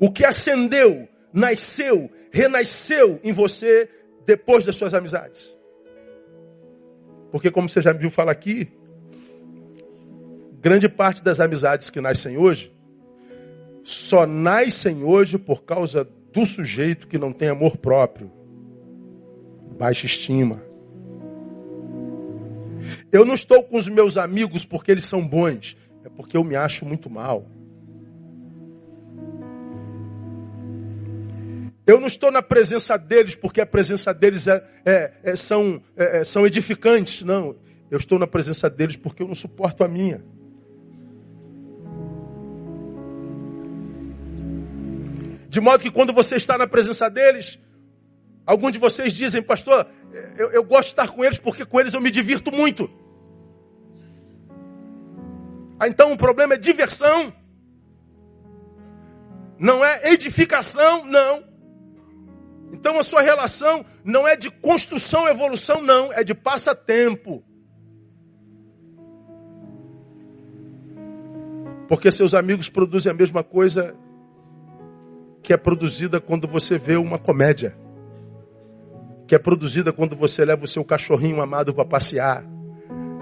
[0.00, 3.88] O que acendeu, nasceu, renasceu em você
[4.26, 5.56] depois das suas amizades?
[7.30, 8.68] Porque, como você já me viu falar aqui,
[10.66, 12.74] Grande parte das amizades que nascem hoje
[13.84, 18.32] só nascem hoje por causa do sujeito que não tem amor próprio,
[19.78, 20.60] baixa estima.
[23.12, 26.56] Eu não estou com os meus amigos porque eles são bons, é porque eu me
[26.56, 27.46] acho muito mal.
[31.86, 36.22] Eu não estou na presença deles porque a presença deles é, é, é são, é,
[36.22, 37.54] é, são edificantes, não.
[37.88, 40.24] Eu estou na presença deles porque eu não suporto a minha.
[45.56, 47.58] De modo que quando você está na presença deles,
[48.44, 49.86] alguns de vocês dizem, pastor,
[50.36, 52.90] eu, eu gosto de estar com eles porque com eles eu me divirto muito.
[55.80, 57.32] Ah, então o problema é diversão.
[59.58, 61.42] Não é edificação, não.
[62.70, 67.42] Então a sua relação não é de construção, evolução, não, é de passatempo.
[71.88, 73.96] Porque seus amigos produzem a mesma coisa
[75.46, 77.72] que é produzida quando você vê uma comédia,
[79.28, 82.44] que é produzida quando você leva o seu cachorrinho amado para passear.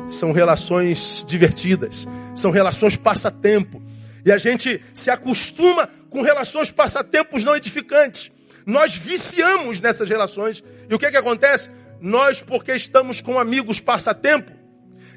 [0.08, 3.82] São relações divertidas, são relações passatempo.
[4.24, 8.32] E a gente se acostuma com relações passatempos não edificantes.
[8.64, 10.64] Nós viciamos nessas relações.
[10.88, 11.70] E o que, que acontece?
[12.00, 14.50] Nós, porque estamos com amigos passatempo,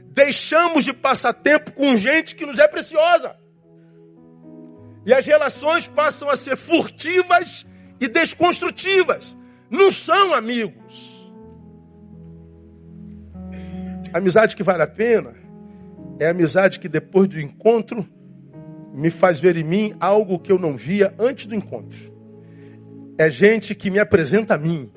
[0.07, 3.33] deixamos de passatempo com gente que nos é preciosa.
[5.07, 7.65] E as relações passam a ser furtivas
[7.97, 9.37] e desconstrutivas.
[9.71, 11.31] Não são amigos.
[14.13, 15.33] A amizade que vale a pena
[16.19, 18.05] é a amizade que depois do encontro
[18.93, 22.13] me faz ver em mim algo que eu não via antes do encontro.
[23.17, 24.91] É gente que me apresenta a mim.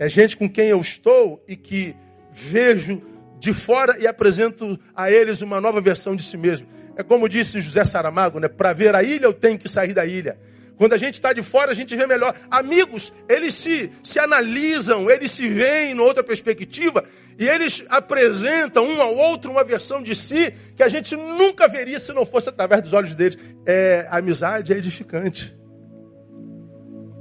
[0.00, 1.94] É gente com quem eu estou e que
[2.32, 3.00] vejo
[3.38, 6.66] de fora e apresento a eles uma nova versão de si mesmo.
[6.98, 8.48] É como disse José Saramago, né?
[8.48, 10.36] Para ver a ilha eu tenho que sair da ilha.
[10.76, 12.34] Quando a gente está de fora, a gente vê melhor.
[12.50, 17.04] Amigos, eles se, se analisam, eles se veem em outra perspectiva
[17.38, 22.00] e eles apresentam um ao outro uma versão de si que a gente nunca veria
[22.00, 23.38] se não fosse através dos olhos deles.
[23.64, 25.56] É, a amizade é edificante.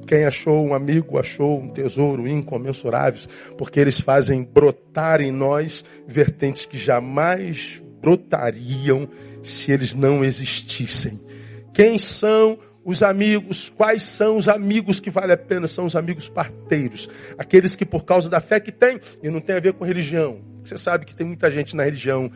[0.07, 3.21] Quem achou um amigo achou um tesouro incomensurável,
[3.55, 9.09] porque eles fazem brotar em nós vertentes que jamais brotariam
[9.47, 11.19] se eles não existissem.
[11.73, 13.69] Quem são os amigos?
[13.69, 15.67] Quais são os amigos que vale a pena?
[15.67, 17.09] São os amigos parteiros.
[17.37, 20.41] Aqueles que, por causa da fé que tem, e não tem a ver com religião.
[20.63, 22.31] Você sabe que tem muita gente na religião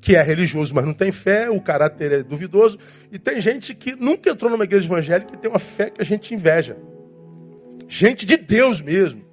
[0.00, 2.78] que é religioso, mas não tem fé, o caráter é duvidoso.
[3.10, 6.04] E tem gente que nunca entrou numa igreja evangélica e tem uma fé que a
[6.04, 6.76] gente inveja.
[7.88, 9.26] Gente de Deus mesmo.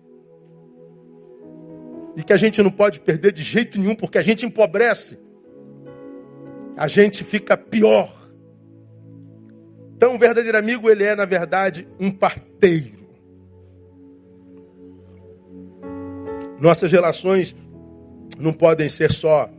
[2.18, 5.18] E que a gente não pode perder de jeito nenhum, porque a gente empobrece
[6.78, 8.14] a gente fica pior.
[9.96, 13.06] Então, o verdadeiro amigo, ele é, na verdade, um parteiro.
[16.60, 17.56] Nossas relações
[18.38, 19.50] não podem ser só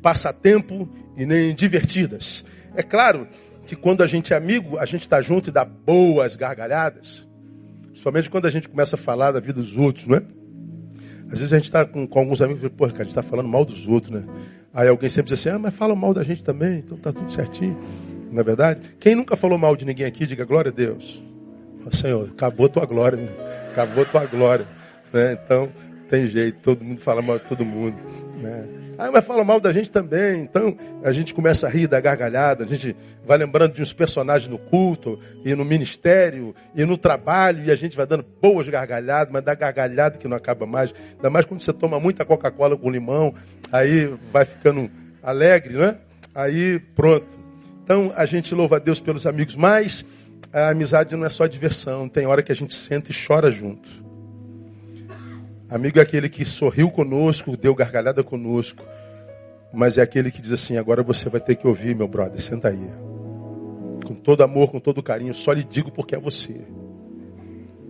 [0.00, 2.44] passatempo e nem divertidas.
[2.74, 3.26] É claro
[3.66, 7.26] que quando a gente é amigo, a gente está junto e dá boas gargalhadas.
[7.84, 10.22] Principalmente quando a gente começa a falar da vida dos outros, não é?
[11.30, 13.22] Às vezes a gente está com, com, alguns amigos e pô, cara, a gente está
[13.22, 14.24] falando mal dos outros, né?
[14.74, 17.30] Aí alguém sempre diz assim, ah, mas fala mal da gente também, então tá tudo
[17.30, 17.78] certinho.
[18.30, 18.80] Não é verdade?
[18.98, 21.22] Quem nunca falou mal de ninguém aqui, diga glória a Deus.
[21.90, 23.28] Senhor, acabou tua glória, né?
[23.70, 24.66] acabou tua glória.
[25.12, 25.32] Né?
[25.44, 25.68] Então,
[26.08, 27.96] tem jeito, todo mundo fala mal de todo mundo.
[28.42, 28.66] Né?
[28.98, 30.42] Ah, mas fala mal da gente também.
[30.42, 34.48] Então a gente começa a rir da gargalhada, a gente vai lembrando de uns personagens
[34.48, 39.32] no culto, e no ministério, e no trabalho, e a gente vai dando boas gargalhadas,
[39.32, 40.92] mas dá gargalhada que não acaba mais.
[41.16, 43.32] Ainda mais quando você toma muita Coca-Cola com limão,
[43.70, 44.90] aí vai ficando
[45.22, 45.96] alegre, né?
[46.34, 47.26] Aí pronto.
[47.84, 50.04] Então a gente louva a Deus pelos amigos, mas
[50.52, 54.11] a amizade não é só diversão, tem hora que a gente senta e chora junto.
[55.72, 58.84] Amigo é aquele que sorriu conosco, deu gargalhada conosco,
[59.72, 62.68] mas é aquele que diz assim: agora você vai ter que ouvir, meu brother, senta
[62.68, 62.90] aí.
[64.04, 66.60] Com todo amor, com todo carinho, só lhe digo porque é você.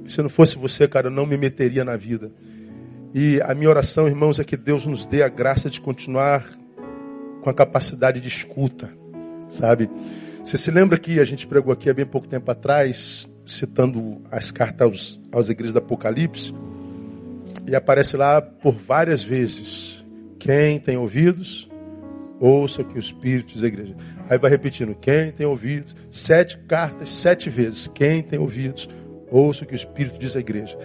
[0.06, 2.30] Se não fosse você, cara, eu não me meteria na vida.
[3.12, 6.46] E a minha oração, irmãos, é que Deus nos dê a graça de continuar
[7.40, 8.90] com a capacidade de escuta,
[9.50, 9.90] sabe?
[10.44, 14.52] Você se lembra que a gente pregou aqui há bem pouco tempo atrás, citando as
[14.52, 16.54] cartas aos, aos igrejas do Apocalipse?
[17.66, 20.04] E aparece lá por várias vezes.
[20.38, 21.70] Quem tem ouvidos,
[22.40, 23.94] ouça o que o Espírito diz à igreja.
[24.28, 27.86] Aí vai repetindo, quem tem ouvidos, sete cartas, sete vezes.
[27.86, 28.88] Quem tem ouvidos,
[29.30, 30.76] ouça o que o Espírito diz à igreja.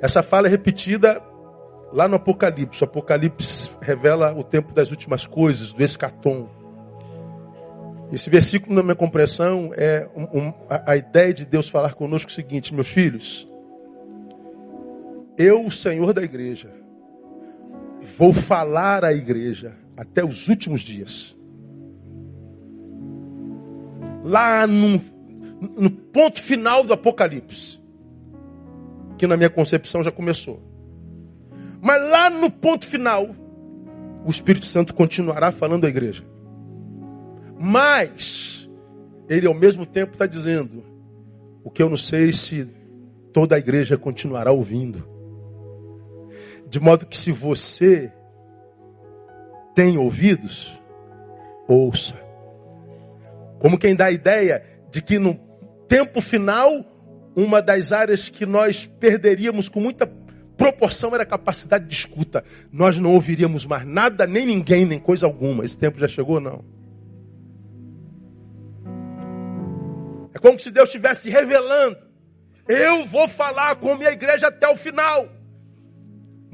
[0.00, 1.22] Essa fala é repetida
[1.90, 2.82] lá no Apocalipse.
[2.82, 6.48] O Apocalipse revela o tempo das últimas coisas, do escatom.
[8.12, 12.30] Esse versículo, na minha compreensão, é um, um, a, a ideia de Deus falar conosco
[12.30, 13.48] é o seguinte, meus filhos,
[15.36, 16.70] eu, o Senhor da igreja,
[18.16, 21.36] vou falar à igreja até os últimos dias.
[24.22, 25.00] Lá no,
[25.76, 27.78] no ponto final do Apocalipse,
[29.18, 30.60] que na minha concepção já começou.
[31.80, 33.28] Mas lá no ponto final,
[34.24, 36.24] o Espírito Santo continuará falando à igreja.
[37.58, 38.68] Mas,
[39.28, 40.82] ele ao mesmo tempo está dizendo:
[41.62, 42.74] o que eu não sei se
[43.32, 45.13] toda a igreja continuará ouvindo.
[46.74, 48.12] De modo que se você
[49.76, 50.76] tem ouvidos,
[51.68, 52.16] ouça.
[53.60, 54.60] Como quem dá a ideia
[54.90, 55.36] de que no
[55.86, 56.84] tempo final,
[57.36, 60.04] uma das áreas que nós perderíamos com muita
[60.56, 62.42] proporção era a capacidade de escuta.
[62.72, 65.64] Nós não ouviríamos mais nada, nem ninguém, nem coisa alguma.
[65.64, 66.64] Esse tempo já chegou, não.
[70.34, 71.98] É como se Deus estivesse revelando.
[72.66, 75.43] Eu vou falar com minha igreja até o final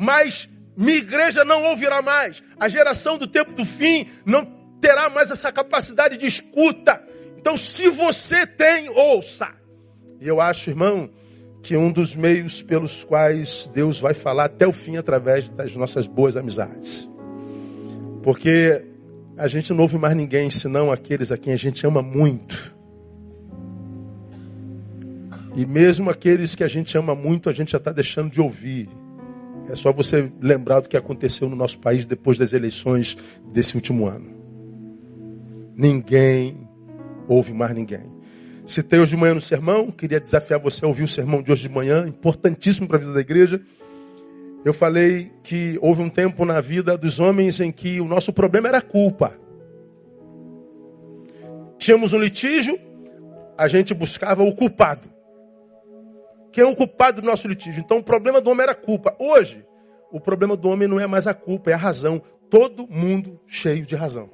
[0.01, 2.43] mas minha igreja não ouvirá mais.
[2.59, 4.47] A geração do tempo do fim não
[4.81, 7.05] terá mais essa capacidade de escuta.
[7.37, 9.49] Então, se você tem, ouça.
[10.19, 11.11] E eu acho, irmão,
[11.63, 16.07] que um dos meios pelos quais Deus vai falar até o fim através das nossas
[16.07, 17.07] boas amizades.
[18.23, 18.83] Porque
[19.37, 22.75] a gente não ouve mais ninguém senão aqueles a quem a gente ama muito.
[25.55, 28.89] E mesmo aqueles que a gente ama muito, a gente já está deixando de ouvir.
[29.71, 33.17] É só você lembrar do que aconteceu no nosso país depois das eleições
[33.53, 34.29] desse último ano.
[35.77, 36.69] Ninguém
[37.29, 38.11] ouve mais ninguém.
[38.67, 41.63] Citei hoje de manhã no sermão, queria desafiar você a ouvir o sermão de hoje
[41.63, 43.61] de manhã, importantíssimo para a vida da igreja.
[44.65, 48.67] Eu falei que houve um tempo na vida dos homens em que o nosso problema
[48.67, 49.39] era a culpa.
[51.79, 52.77] Tínhamos um litígio,
[53.57, 55.09] a gente buscava o culpado.
[56.53, 57.81] Quem é o culpado do nosso litígio?
[57.81, 59.15] Então o problema do homem era a culpa.
[59.19, 59.65] Hoje,
[60.11, 62.21] o problema do homem não é mais a culpa, é a razão.
[62.49, 64.29] Todo mundo cheio de razão.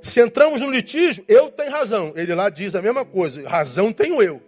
[0.00, 2.12] Se entramos no litígio, eu tenho razão.
[2.16, 3.46] Ele lá diz a mesma coisa.
[3.48, 4.42] Razão tenho eu.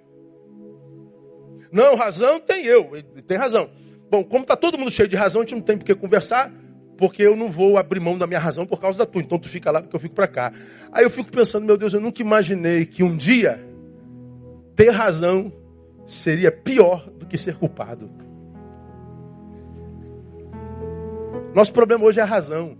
[1.70, 2.91] Não, razão tem eu.
[2.93, 3.70] Ele tem razão.
[4.11, 6.53] Bom, como está todo mundo cheio de razão, a gente não tem por que conversar,
[6.97, 9.22] porque eu não vou abrir mão da minha razão por causa da tua.
[9.22, 10.53] Então tu fica lá porque eu fico para cá.
[10.91, 13.64] Aí eu fico pensando, meu Deus, eu nunca imaginei que um dia
[14.75, 15.53] ter razão
[16.07, 18.11] seria pior do que ser culpado.
[21.55, 22.77] Nosso problema hoje é a razão.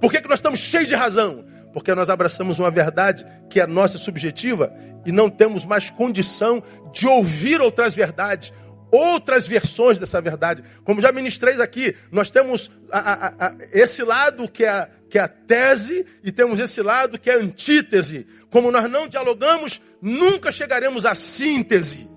[0.00, 1.44] Por que, que nós estamos cheios de razão?
[1.72, 4.72] Porque nós abraçamos uma verdade que é nossa subjetiva
[5.04, 8.52] e não temos mais condição de ouvir outras verdades,
[8.90, 10.62] outras versões dessa verdade.
[10.84, 15.22] Como já ministrei aqui, nós temos a, a, a, esse lado que é que é
[15.22, 18.26] a tese, e temos esse lado que é a antítese.
[18.50, 22.08] Como nós não dialogamos, nunca chegaremos à síntese.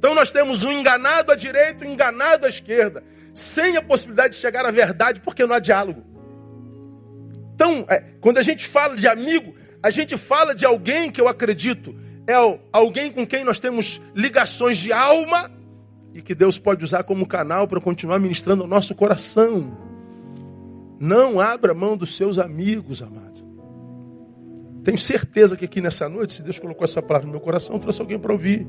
[0.00, 4.40] Então nós temos um enganado à direita, um enganado à esquerda, sem a possibilidade de
[4.40, 6.02] chegar à verdade, porque não há diálogo.
[7.54, 11.28] Então, é, quando a gente fala de amigo, a gente fala de alguém que eu
[11.28, 11.94] acredito
[12.26, 12.34] é
[12.72, 15.50] alguém com quem nós temos ligações de alma
[16.14, 19.76] e que Deus pode usar como canal para continuar ministrando o nosso coração.
[20.98, 23.44] Não abra mão dos seus amigos, amado.
[24.82, 28.00] Tenho certeza que aqui nessa noite, se Deus colocou essa palavra no meu coração, trouxe
[28.00, 28.66] alguém para ouvir.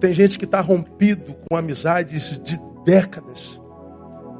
[0.00, 3.60] Tem gente que está rompido com amizades de décadas,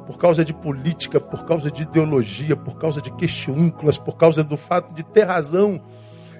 [0.05, 4.57] por causa de política, por causa de ideologia, por causa de questiúnculas, por causa do
[4.57, 5.81] fato de ter razão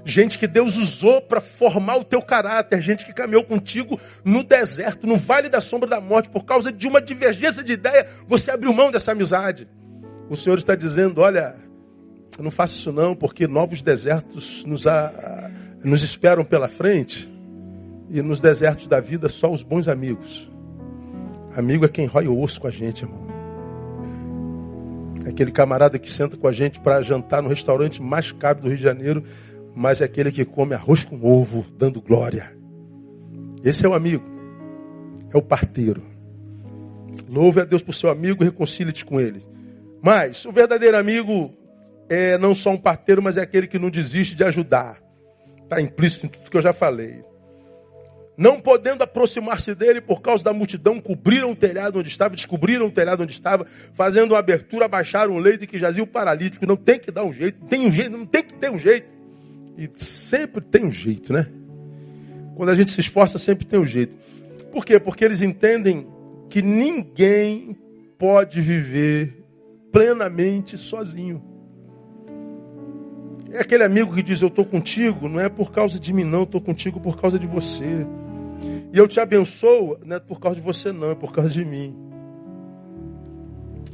[0.05, 5.07] gente que Deus usou para formar o teu caráter, gente que caminhou contigo no deserto,
[5.07, 8.73] no vale da sombra da morte, por causa de uma divergência de ideia, você abriu
[8.73, 9.67] mão dessa amizade.
[10.29, 11.55] O Senhor está dizendo: olha,
[12.39, 15.49] não faça isso não, porque novos desertos nos, a,
[15.83, 17.28] nos esperam pela frente,
[18.09, 20.49] e nos desertos da vida só os bons amigos.
[21.55, 23.27] Amigo é quem rói o osso com a gente, irmão.
[25.25, 28.67] É aquele camarada que senta com a gente para jantar no restaurante mais caro do
[28.67, 29.23] Rio de Janeiro
[29.75, 32.51] mas é aquele que come arroz com ovo, dando glória.
[33.63, 34.25] Esse é o amigo,
[35.33, 36.03] é o parteiro.
[37.29, 39.41] Louve a Deus por seu amigo e reconcilie-te com ele.
[40.01, 41.53] Mas o verdadeiro amigo
[42.09, 45.01] é não só um parteiro, mas é aquele que não desiste de ajudar.
[45.63, 47.23] Está implícito em tudo que eu já falei.
[48.39, 52.91] Não podendo aproximar-se dele por causa da multidão, cobriram o telhado onde estava, descobriram o
[52.91, 56.65] telhado onde estava, fazendo uma abertura, abaixaram o leito que jazia o paralítico.
[56.65, 59.09] Não tem que dar um jeito, tem um jeito, não tem que ter um jeito.
[59.77, 61.47] E sempre tem um jeito, né?
[62.55, 64.17] Quando a gente se esforça, sempre tem um jeito.
[64.71, 65.01] Por quê?
[65.01, 66.07] Porque eles entendem
[66.49, 67.75] que ninguém
[68.17, 69.43] pode viver
[69.91, 71.43] plenamente sozinho.
[73.51, 76.43] É aquele amigo que diz: Eu estou contigo, não é por causa de mim, não,
[76.43, 78.07] estou contigo por causa de você.
[78.91, 81.63] E eu te abençoo, não é por causa de você, não, é por causa de
[81.63, 81.95] mim.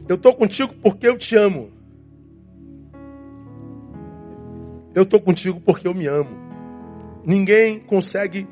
[0.08, 1.72] Eu estou contigo porque eu te amo.
[4.94, 6.30] Eu estou contigo porque eu me amo.
[7.26, 8.48] Ninguém consegue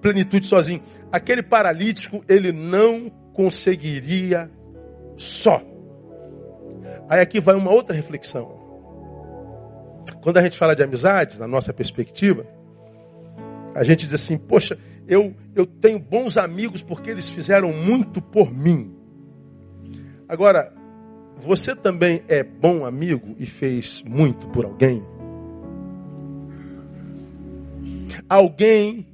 [0.00, 0.82] plenitude sozinho.
[1.12, 4.50] Aquele paralítico, ele não conseguiria
[5.16, 5.62] só.
[7.08, 8.64] Aí aqui vai uma outra reflexão.
[10.22, 12.46] Quando a gente fala de amizade, na nossa perspectiva,
[13.74, 18.52] a gente diz assim: Poxa, eu, eu tenho bons amigos porque eles fizeram muito por
[18.52, 18.94] mim.
[20.28, 20.72] Agora,
[21.36, 25.02] você também é bom amigo e fez muito por alguém?
[28.28, 29.06] Alguém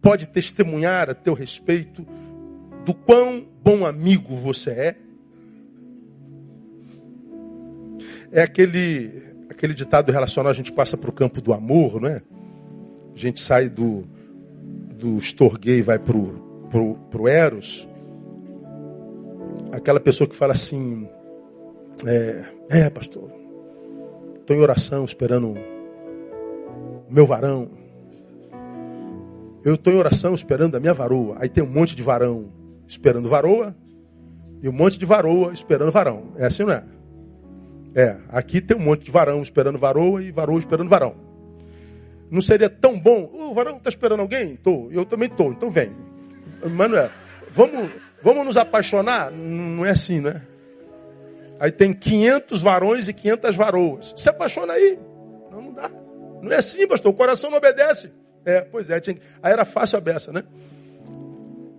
[0.00, 2.06] pode testemunhar a teu respeito
[2.84, 4.96] do quão bom amigo você é?
[8.30, 12.22] É aquele, aquele ditado relacional, a gente passa para o campo do amor, não é?
[13.14, 14.06] A gente sai do,
[15.02, 17.88] do estorguei e vai para o pro, pro Eros.
[19.72, 21.08] Aquela pessoa que fala assim,
[22.06, 23.28] é, é pastor,
[24.38, 25.54] estou em oração esperando
[27.08, 27.68] o meu varão.
[29.64, 31.36] Eu estou em oração esperando a minha varoa.
[31.40, 32.46] Aí tem um monte de varão
[32.86, 33.74] esperando varoa
[34.62, 36.32] e um monte de varoa esperando varão.
[36.36, 36.84] É assim, não é?
[37.94, 41.31] É, aqui tem um monte de varão esperando varoa e varoa esperando varão.
[42.32, 43.30] Não seria tão bom?
[43.30, 44.54] O varão está esperando alguém?
[44.54, 44.90] Estou.
[44.90, 45.52] Eu também estou.
[45.52, 45.92] Então vem.
[46.64, 47.10] Manuel,
[47.50, 47.90] vamos,
[48.22, 49.30] vamos nos apaixonar?
[49.30, 50.40] Não é assim, né?
[51.60, 54.14] Aí tem 500 varões e 500 varoas.
[54.16, 54.98] Se apaixona aí.
[55.50, 55.90] Não, não dá.
[56.40, 57.12] Não é assim, pastor.
[57.12, 58.10] O coração não obedece.
[58.46, 58.98] É, pois é.
[58.98, 59.18] Tinha...
[59.42, 60.42] Aí era fácil a beça, né?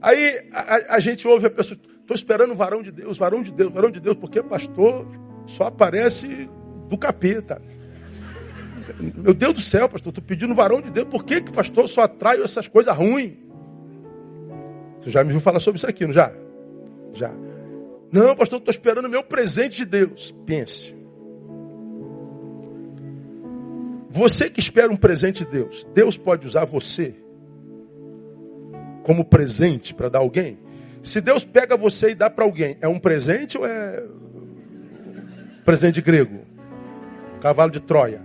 [0.04, 3.52] Aí a, a, gente ouve a pessoa, estou esperando o varão de Deus, varão de
[3.52, 5.08] Deus, varão de Deus, porque pastor
[5.48, 6.48] só aparece
[6.88, 7.60] do capeta.
[9.00, 12.02] Meu Deus do céu, pastor, estou pedindo varão de Deus, por que, que pastor só
[12.02, 13.34] atrai essas coisas ruins?
[15.00, 16.34] Você já me viu falar sobre isso aqui, não já?
[17.14, 17.32] Já.
[18.12, 20.32] Não, pastor, estou esperando o meu presente de Deus.
[20.46, 20.96] Pense.
[24.10, 27.16] Você que espera um presente de Deus, Deus pode usar você
[29.02, 30.60] como presente para dar alguém?
[31.02, 34.06] Se Deus pega você e dá para alguém, é um presente ou é
[35.66, 36.42] presente grego?
[37.42, 38.22] Cavalo de Troia.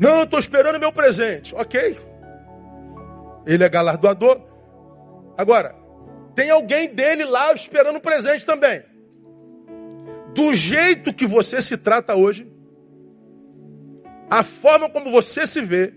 [0.00, 1.54] Não, estou esperando meu presente.
[1.54, 1.96] Ok.
[3.46, 4.40] Ele é galardoador.
[5.36, 5.76] Agora,
[6.34, 8.82] tem alguém dele lá esperando um presente também
[10.34, 12.50] do jeito que você se trata hoje,
[14.28, 15.92] a forma como você se vê,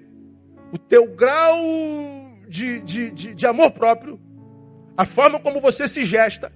[0.72, 1.58] o teu grau
[2.47, 4.20] de, de, de, de amor próprio,
[4.97, 6.51] a forma como você se gesta,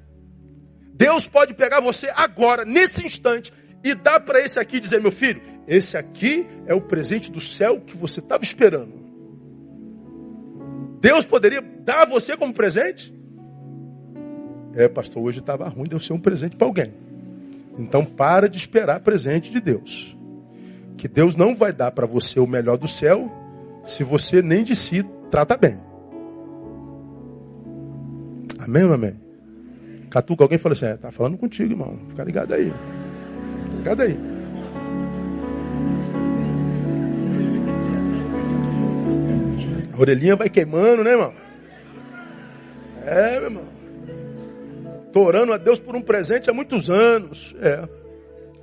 [0.93, 3.53] Deus pode pegar você agora, nesse instante,
[3.83, 7.81] e dar para esse aqui dizer: meu filho, esse aqui é o presente do céu
[7.81, 8.93] que você estava esperando.
[10.99, 13.13] Deus poderia dar a você como presente?
[14.73, 16.93] É, pastor, hoje estava ruim, deu ser um presente para alguém.
[17.77, 20.15] Então para de esperar presente de Deus.
[20.97, 23.31] Que Deus não vai dar para você o melhor do céu
[23.85, 25.79] se você nem de si trata bem.
[28.59, 29.13] Amém ou amém?
[30.09, 31.99] Catuca, alguém falou assim, é, tá falando contigo, irmão.
[32.09, 32.73] Fica ligado aí.
[33.87, 34.19] Ligado aí.
[39.93, 41.33] A orelhinha vai queimando, né, irmão?
[43.05, 43.65] É, meu irmão.
[45.13, 47.55] Tô orando a Deus por um presente há muitos anos.
[47.61, 47.87] É.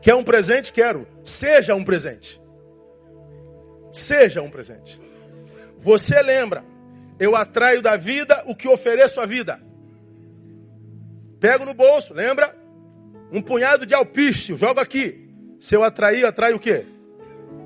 [0.03, 0.71] Quer um presente?
[0.71, 1.07] Quero.
[1.25, 2.39] Seja um presente.
[3.93, 5.01] Seja um presente.
[5.79, 6.63] Você lembra,
[7.19, 9.59] eu atraio da vida o que ofereço à vida.
[11.41, 12.64] Pego no bolso, lembra?
[13.35, 15.29] Um punhado de alpiste, jogo aqui.
[15.59, 16.87] Se eu atrair, eu atraio o quê?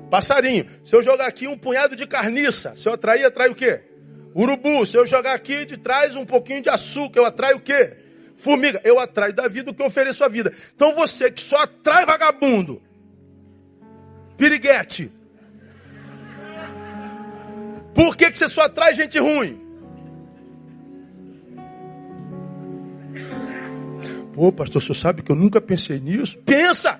[0.09, 0.65] Passarinho.
[0.83, 3.81] Se eu jogar aqui um punhado de carniça, se eu atrair, atrai o quê?
[4.35, 4.83] Urubu.
[4.87, 7.97] Se eu jogar aqui de trás um pouquinho de açúcar, eu atraio o quê?
[8.35, 8.81] Formiga.
[8.83, 10.51] Eu atraio da vida o que eu ofereço à vida.
[10.75, 12.81] Então você que só atrai vagabundo,
[14.37, 15.11] piriguete,
[17.93, 19.58] por que, que você só atrai gente ruim?
[24.39, 26.37] Pô, pastor, senhor sabe que eu nunca pensei nisso?
[26.37, 26.97] Pensa!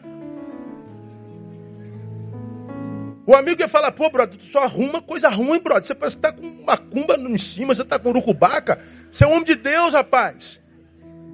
[3.25, 5.85] O amigo ia falar, pô, brother, tu só arruma coisa ruim, brother.
[5.85, 8.77] Você parece que tá com uma cumba em cima, você tá com urucubaca.
[9.09, 10.59] Você é um homem de Deus, rapaz.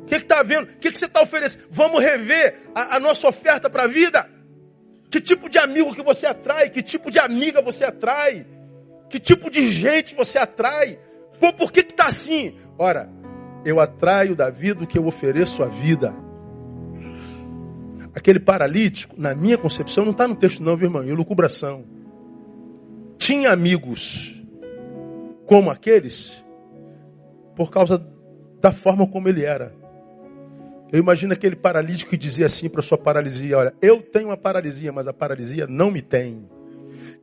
[0.03, 0.65] O que está vendo?
[0.65, 1.65] O que, que você está oferecendo?
[1.71, 4.29] Vamos rever a, a nossa oferta para a vida?
[5.09, 6.69] Que tipo de amigo que você atrai?
[6.69, 8.45] Que tipo de amiga você atrai?
[9.09, 10.99] Que tipo de gente você atrai?
[11.39, 12.55] Pô, por que está assim?
[12.77, 13.09] Ora,
[13.65, 16.15] eu atraio da vida o que eu ofereço à vida.
[18.13, 21.03] Aquele paralítico, na minha concepção, não está no texto não, viu, irmão?
[21.03, 21.83] Elucubração.
[23.17, 24.41] Tinha amigos
[25.45, 26.45] como aqueles
[27.55, 28.05] por causa
[28.61, 29.73] da forma como ele era.
[30.91, 34.91] Eu imagino aquele paralítico que dizia assim para sua paralisia: Olha, eu tenho uma paralisia,
[34.93, 36.47] mas a paralisia não me tem.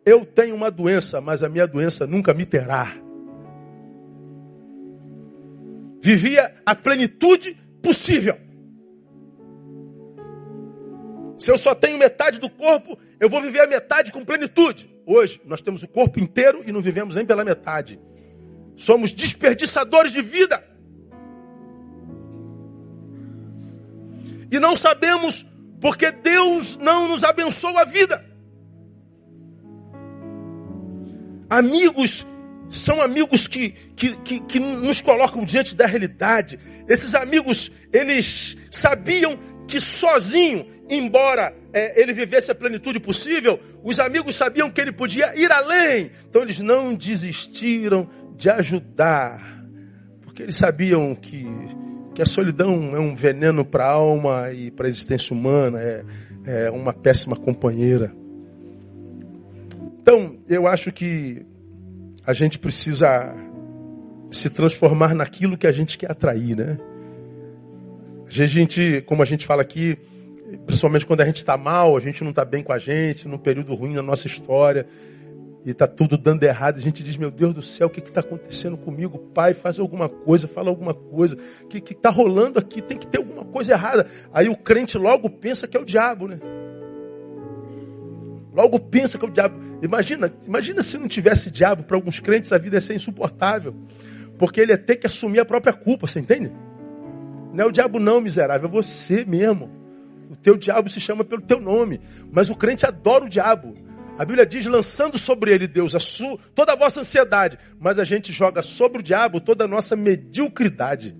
[0.04, 2.92] Eu tenho uma doença, mas a minha doença nunca me terá.
[6.02, 8.36] Vivia a plenitude possível.
[11.38, 14.92] Se eu só tenho metade do corpo, eu vou viver a metade com plenitude.
[15.06, 18.00] Hoje, nós temos o corpo inteiro e não vivemos nem pela metade.
[18.76, 20.64] Somos desperdiçadores de vida.
[24.50, 25.46] E não sabemos
[25.80, 28.24] porque Deus não nos abençoa a vida.
[31.48, 32.26] Amigos
[32.72, 36.58] são amigos que, que, que, que, nos colocam diante da realidade.
[36.88, 44.34] Esses amigos, eles sabiam que sozinho embora é, ele vivesse a plenitude possível, os amigos
[44.34, 46.10] sabiam que ele podia ir além.
[46.28, 49.64] Então eles não desistiram de ajudar,
[50.22, 51.46] porque eles sabiam que,
[52.14, 56.04] que a solidão é um veneno para a alma e para a existência humana, é,
[56.44, 58.12] é uma péssima companheira.
[60.00, 61.46] Então, eu acho que
[62.24, 63.34] a gente precisa
[64.30, 66.78] se transformar naquilo que a gente quer atrair, né?
[68.26, 69.98] A gente, como a gente fala aqui,
[70.64, 73.38] principalmente quando a gente está mal, a gente não está bem com a gente, num
[73.38, 74.86] período ruim na nossa história,
[75.64, 78.20] e está tudo dando errado, a gente diz, meu Deus do céu, o que está
[78.20, 79.18] acontecendo comigo?
[79.34, 81.36] Pai, faz alguma coisa, fala alguma coisa.
[81.62, 82.82] O que está rolando aqui?
[82.82, 84.06] Tem que ter alguma coisa errada.
[84.32, 86.40] Aí o crente logo pensa que é o diabo, né?
[88.52, 89.58] Logo pensa que é o diabo.
[89.82, 93.74] Imagina, imagina se não tivesse diabo, para alguns crentes a vida ia ser insuportável.
[94.38, 96.52] Porque ele ia ter que assumir a própria culpa, você entende?
[97.52, 99.70] Não é o diabo não, miserável, é você mesmo.
[100.30, 102.00] O teu diabo se chama pelo teu nome.
[102.30, 103.74] Mas o crente adora o diabo.
[104.18, 107.58] A Bíblia diz, lançando sobre ele, Deus, a sua, toda a vossa ansiedade.
[107.78, 111.16] Mas a gente joga sobre o diabo toda a nossa mediocridade.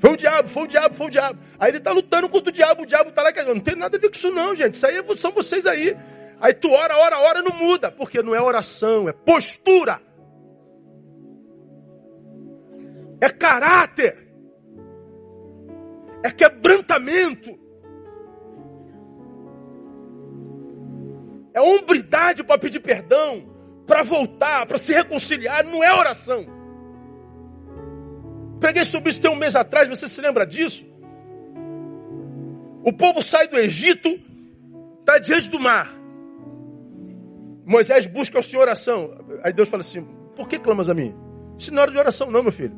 [0.00, 1.38] Foi o diabo, foi o diabo, foi o diabo.
[1.58, 3.98] Aí ele está lutando contra o diabo, o diabo está lá que não tem nada
[3.98, 4.74] a ver com isso não, gente.
[4.74, 5.94] Isso aí é são vocês aí.
[6.40, 7.92] Aí tu ora, ora, ora, não muda.
[7.92, 10.00] Porque não é oração, é postura.
[13.20, 14.26] É caráter.
[16.24, 17.60] É quebrantamento.
[21.52, 23.44] É hombridade para pedir perdão,
[23.86, 26.59] para voltar, para se reconciliar, não é oração.
[28.60, 30.84] Preguei sobre isso tem um mês atrás, você se lembra disso?
[32.84, 34.08] O povo sai do Egito,
[35.00, 35.90] está diante do mar.
[37.64, 39.24] Moisés busca o Senhor oração.
[39.42, 41.14] Aí Deus fala assim: Por que clamas a mim?
[41.58, 42.74] Isso não é hora de oração, não, meu filho.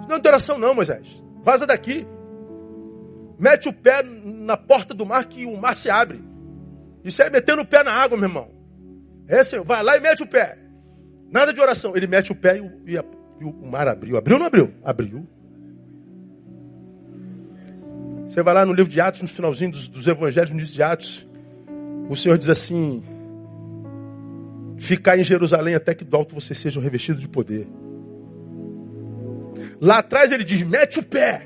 [0.00, 1.22] Isso não é de oração, não, Moisés.
[1.42, 2.06] Vaza daqui.
[3.38, 6.22] Mete o pé na porta do mar que o mar se abre.
[7.04, 8.50] Isso é metendo o pé na água, meu irmão.
[9.28, 10.58] É assim, vai lá e mete o pé.
[11.30, 11.96] Nada de oração.
[11.96, 13.04] Ele mete o pé e e a,
[13.40, 14.16] e o mar abriu.
[14.16, 14.72] Abriu ou não abriu?
[14.84, 15.26] Abriu.
[18.28, 20.82] Você vai lá no livro de Atos, no finalzinho dos, dos evangelhos, no início de
[20.82, 21.26] Atos.
[22.08, 23.02] O Senhor diz assim:
[24.78, 27.66] Ficar em Jerusalém até que do alto vocês sejam revestidos de poder.
[29.80, 31.45] Lá atrás ele diz: Mete o pé.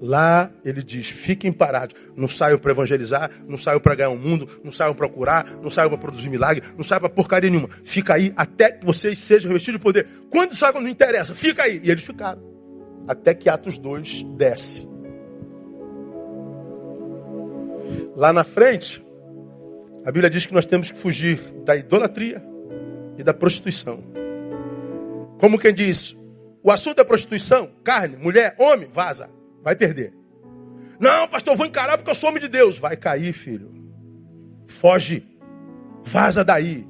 [0.00, 1.94] Lá ele diz: fiquem parados.
[2.16, 5.46] Não saiam para evangelizar, não saiam para ganhar o um mundo, não saiam para curar,
[5.62, 7.68] não saiam para produzir milagre, não saiam para porcaria nenhuma.
[7.84, 10.06] Fica aí até que vocês sejam revestidos de poder.
[10.30, 11.80] Quando sai, não interessa, fica aí.
[11.84, 12.40] E eles ficaram.
[13.06, 14.88] Até que Atos 2 desce.
[18.16, 19.04] Lá na frente,
[20.04, 22.42] a Bíblia diz que nós temos que fugir da idolatria
[23.18, 24.02] e da prostituição.
[25.38, 26.16] Como quem diz,
[26.62, 29.28] o assunto é prostituição, carne, mulher, homem, vaza.
[29.62, 30.14] Vai perder.
[30.98, 32.78] Não, pastor, vou encarar porque eu sou homem de Deus.
[32.78, 33.72] Vai cair, filho.
[34.66, 35.26] Foge.
[36.02, 36.86] Vaza daí.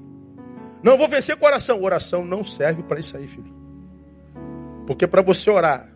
[0.83, 1.83] Não vou vencer com oração.
[1.83, 3.55] Oração não serve para isso aí, filho.
[4.87, 5.89] Porque para você orar,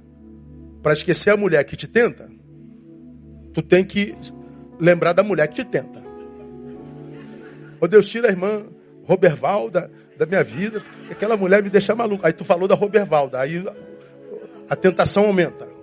[0.83, 2.31] para esquecer a mulher que te tenta,
[3.53, 4.15] tu tem que
[4.79, 6.03] lembrar da mulher que te tenta.
[7.81, 8.67] Ô Deus, tira a irmã
[9.05, 12.25] Robervalda da minha vida, aquela mulher me deixa maluco.
[12.25, 13.65] Aí tu falou da Robervalda, aí
[14.69, 15.74] a tentação aumenta.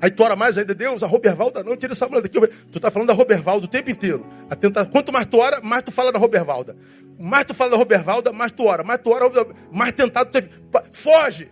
[0.00, 2.38] Aí tu ora mais ainda, Deus, a Robervalda não, tira essa mulher daqui.
[2.70, 4.26] Tu tá falando da Robervalda o tempo inteiro.
[4.60, 4.84] Tenta...
[4.84, 6.76] Quanto mais tu ora, mais tu fala da Robervalda.
[7.18, 8.84] Mais tu fala da Robervalda, mais tu ora.
[8.84, 9.30] Mais tu ora,
[9.72, 10.48] mais tentado tu...
[10.92, 11.50] Foge!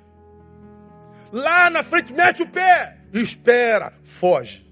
[1.32, 2.98] Lá na frente, mete o pé!
[3.12, 4.64] Espera, foge.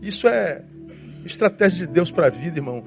[0.00, 0.64] Isso é
[1.24, 2.84] estratégia de Deus para a vida, irmão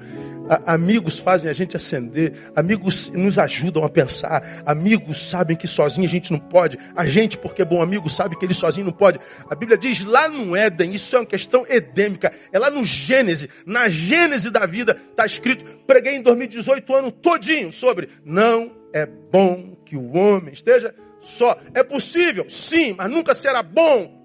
[0.64, 6.10] amigos fazem a gente acender, amigos nos ajudam a pensar, amigos sabem que sozinho a
[6.10, 9.18] gente não pode, a gente, porque é bom amigo, sabe que ele sozinho não pode.
[9.50, 13.48] A Bíblia diz lá no Éden, isso é uma questão edêmica, é lá no Gênesis,
[13.64, 19.76] na Gênese da vida, está escrito, preguei em 2018 ano todinho sobre não é bom
[19.84, 21.58] que o homem esteja só.
[21.74, 24.15] É possível, sim, mas nunca será bom.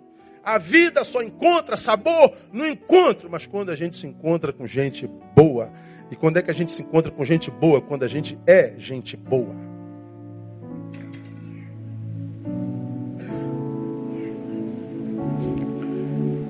[0.44, 5.08] A vida só encontra sabor no encontro, mas quando a gente se encontra com gente
[5.36, 5.72] boa,
[6.10, 7.80] e quando é que a gente se encontra com gente boa?
[7.80, 9.56] Quando a gente é gente boa.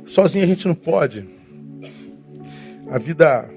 [0.06, 1.26] Sozinho a gente não pode.
[2.90, 3.48] A vida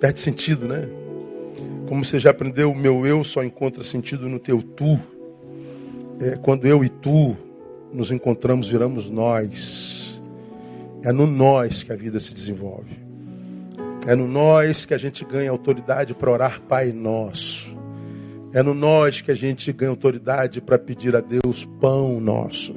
[0.00, 0.88] perde sentido, né?
[1.88, 4.98] Como você já aprendeu, o meu eu só encontra sentido no teu tu.
[6.20, 7.36] É, quando eu e tu
[7.92, 10.20] nos encontramos, viramos nós.
[11.02, 12.98] É no nós que a vida se desenvolve.
[14.06, 17.76] É no nós que a gente ganha autoridade para orar Pai Nosso.
[18.52, 22.74] É no nós que a gente ganha autoridade para pedir a Deus pão nosso.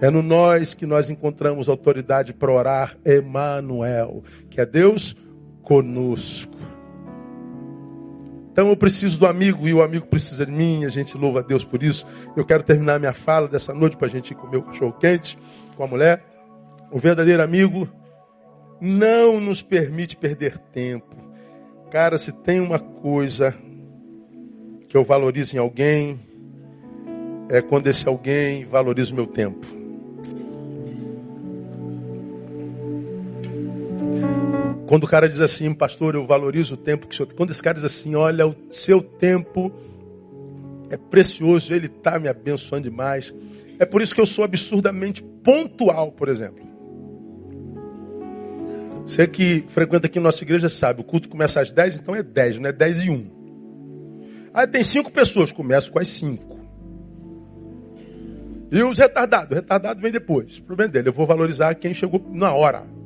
[0.00, 5.14] É no nós que nós encontramos autoridade para orar Emanuel, que é Deus
[5.62, 6.51] conosco.
[8.52, 11.42] Então eu preciso do amigo e o amigo precisa de mim, a gente louva a
[11.42, 12.06] Deus por isso.
[12.36, 15.38] Eu quero terminar minha fala dessa noite para a gente ir comer o cachorro quente
[15.74, 16.22] com a mulher.
[16.90, 17.88] O verdadeiro amigo
[18.78, 21.16] não nos permite perder tempo.
[21.90, 23.54] Cara, se tem uma coisa
[24.86, 26.20] que eu valorizo em alguém,
[27.48, 29.81] é quando esse alguém valoriza o meu tempo.
[34.92, 37.32] Quando o cara diz assim, pastor, eu valorizo o tempo que o senhor.
[37.32, 39.72] Quando esse cara diz assim, olha, o seu tempo
[40.90, 43.34] é precioso, ele está me abençoando demais.
[43.78, 46.62] É por isso que eu sou absurdamente pontual, por exemplo.
[49.06, 52.58] Você que frequenta aqui nossa igreja sabe, o culto começa às 10, então é 10,
[52.58, 53.30] não é 10 e 1.
[54.52, 56.60] Aí tem cinco pessoas, começa com as cinco.
[58.70, 59.52] E os retardados?
[59.52, 60.58] O retardado vem depois.
[60.58, 63.00] O problema dele, eu vou valorizar quem chegou na hora.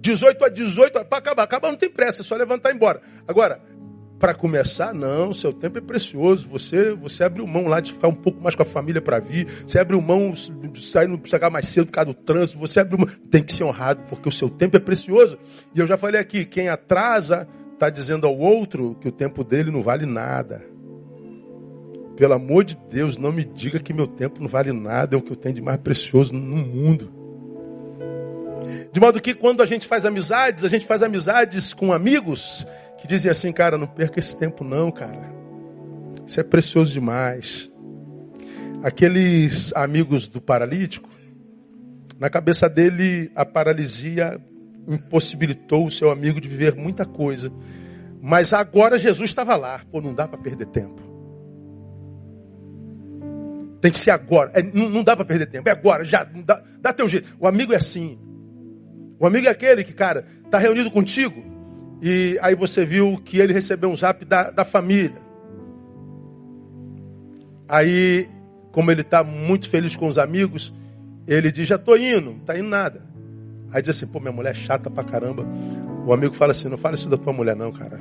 [0.00, 1.42] 18 a 18, para acabar.
[1.42, 3.00] Acabar não tem pressa, é só levantar e ir embora.
[3.28, 3.60] Agora,
[4.20, 6.46] para começar, não, seu tempo é precioso.
[6.48, 9.46] Você você abriu mão lá de ficar um pouco mais com a família para vir.
[9.66, 12.58] Você abriu mão de sair chegar mais cedo por causa do trânsito.
[12.58, 13.08] Você abriu mão.
[13.30, 15.38] Tem que ser honrado, porque o seu tempo é precioso.
[15.74, 19.70] E eu já falei aqui, quem atrasa está dizendo ao outro que o tempo dele
[19.70, 20.62] não vale nada.
[22.14, 25.22] Pelo amor de Deus, não me diga que meu tempo não vale nada, é o
[25.22, 27.19] que eu tenho de mais precioso no mundo.
[28.92, 32.66] De modo que quando a gente faz amizades, a gente faz amizades com amigos
[32.98, 35.32] que dizem assim, cara, não perca esse tempo não, cara.
[36.26, 37.70] Isso é precioso demais.
[38.82, 41.08] Aqueles amigos do paralítico,
[42.18, 44.40] na cabeça dele a paralisia
[44.86, 47.52] impossibilitou o seu amigo de viver muita coisa.
[48.20, 51.10] Mas agora Jesus estava lá, pô, não dá para perder tempo.
[53.80, 54.50] Tem que ser agora.
[54.54, 55.68] É, não, não, dá para perder tempo.
[55.68, 56.24] É agora, já.
[56.24, 57.34] Dá, dá teu jeito.
[57.40, 58.18] O amigo é assim.
[59.20, 61.44] O amigo é aquele que, cara, tá reunido contigo
[62.00, 65.20] e aí você viu que ele recebeu um zap da, da família.
[67.68, 68.28] Aí,
[68.72, 70.74] como ele está muito feliz com os amigos,
[71.28, 73.02] ele diz: Já tô indo, não tá indo nada.
[73.70, 75.46] Aí diz assim: Pô, minha mulher é chata pra caramba.
[76.06, 78.00] O amigo fala assim: Não fala isso da tua mulher, não, cara.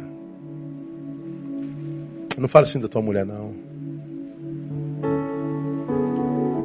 [2.38, 3.54] Não fala assim da tua mulher, não.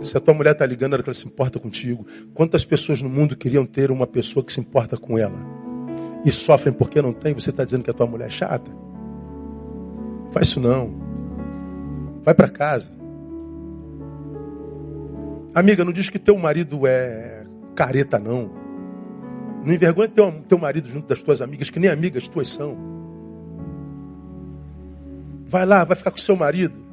[0.05, 2.07] Se a tua mulher está ligando, ela se importa contigo.
[2.35, 5.39] Quantas pessoas no mundo queriam ter uma pessoa que se importa com ela?
[6.25, 8.71] E sofrem porque não tem, você está dizendo que a tua mulher é chata?
[10.31, 10.95] Faz isso não.
[12.23, 12.93] Vai para casa.
[15.55, 18.51] Amiga, não diz que teu marido é careta, não.
[19.65, 22.77] Não envergonha teu, teu marido junto das tuas amigas, que nem amigas tuas são.
[25.47, 26.84] Vai lá, vai ficar com seu marido.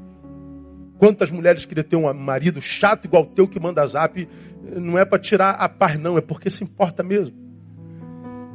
[1.01, 4.29] Quantas mulheres queriam ter um marido chato igual teu que manda zap?
[4.61, 7.35] Não é para tirar a paz, não, é porque se importa mesmo.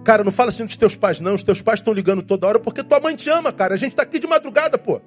[0.04, 1.34] Cara, não fala assim dos teus pais, não.
[1.34, 3.74] Os teus pais estão ligando toda hora porque tua mãe te ama, cara.
[3.74, 5.00] A gente está aqui de madrugada, pô.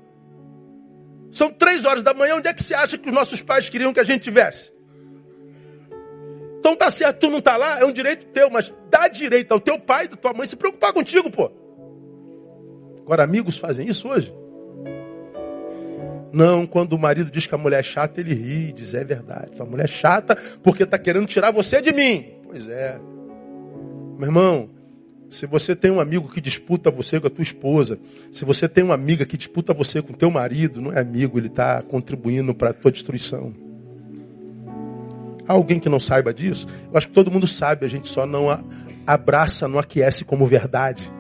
[1.32, 2.36] São três horas da manhã.
[2.36, 4.74] Onde é que você acha que os nossos pais queriam que a gente tivesse?
[6.60, 9.62] Então tá certo, tu não tá lá, é um direito teu, mas dá direito ao
[9.62, 11.50] teu pai e da tua mãe se preocupar contigo, pô.
[13.00, 14.34] Agora, amigos fazem isso hoje?
[16.32, 19.52] Não, quando o marido diz que a mulher é chata, ele ri, diz, é verdade.
[19.60, 22.26] A mulher é chata porque está querendo tirar você de mim.
[22.44, 23.00] Pois é.
[24.18, 24.70] Meu irmão,
[25.30, 28.00] se você tem um amigo que disputa você com a tua esposa,
[28.32, 31.38] se você tem uma amiga que disputa você com o teu marido, não é amigo,
[31.38, 33.54] ele está contribuindo para a tua destruição.
[35.48, 36.68] Há alguém que não saiba disso?
[36.92, 38.64] Eu acho que todo mundo sabe, a gente só não
[39.06, 41.12] abraça, não aquece como verdade.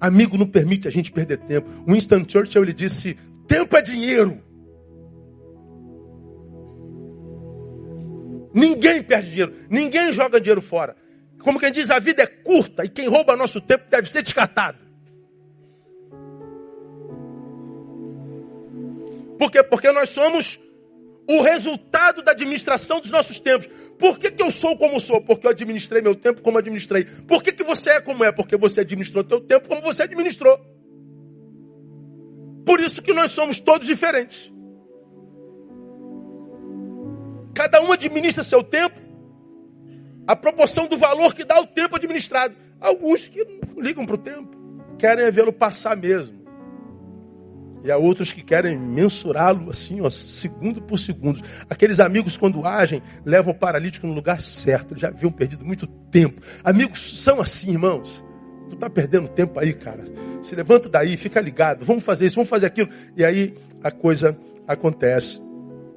[0.00, 1.68] Amigo não permite a gente perder tempo.
[1.86, 4.42] Winston Churchill ele disse: tempo é dinheiro.
[8.54, 10.96] Ninguém perde dinheiro, ninguém joga dinheiro fora.
[11.40, 14.78] Como quem diz, a vida é curta e quem rouba nosso tempo deve ser descartado.
[19.38, 19.62] Por quê?
[19.62, 20.58] Porque nós somos
[21.28, 23.68] o resultado da administração dos nossos tempos.
[23.98, 25.20] Por que, que eu sou como sou?
[25.22, 27.04] Porque eu administrei meu tempo como administrei.
[27.04, 28.30] Por que, que você é como é?
[28.30, 30.58] Porque você administrou teu tempo como você administrou.
[32.64, 34.52] Por isso que nós somos todos diferentes.
[37.54, 39.06] Cada um administra seu tempo
[40.26, 42.54] a proporção do valor que dá o tempo administrado.
[42.80, 44.56] Alguns que não ligam para o tempo,
[44.98, 46.35] querem vê-lo passar mesmo.
[47.86, 51.40] E há outros que querem mensurá-lo assim, ó, segundo por segundo.
[51.70, 54.90] Aqueles amigos, quando agem, levam o paralítico no lugar certo.
[54.92, 56.42] Eles já haviam perdido muito tempo.
[56.64, 58.24] Amigos são assim, irmãos.
[58.68, 60.02] Tu está perdendo tempo aí, cara.
[60.42, 61.84] Se levanta daí, fica ligado.
[61.84, 62.88] Vamos fazer isso, vamos fazer aquilo.
[63.16, 65.40] E aí a coisa acontece.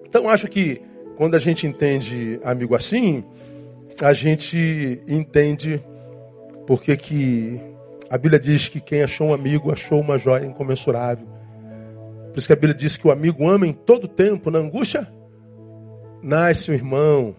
[0.06, 0.80] Então acho que
[1.18, 3.24] quando a gente entende amigo assim,
[4.00, 5.84] a gente entende
[6.68, 7.60] porque que
[8.12, 11.39] a Bíblia diz que quem achou um amigo achou uma joia incomensurável.
[12.40, 15.06] Por isso que a Bíblia diz que o amigo ama em todo tempo, na angústia,
[16.24, 17.36] nasce o irmão.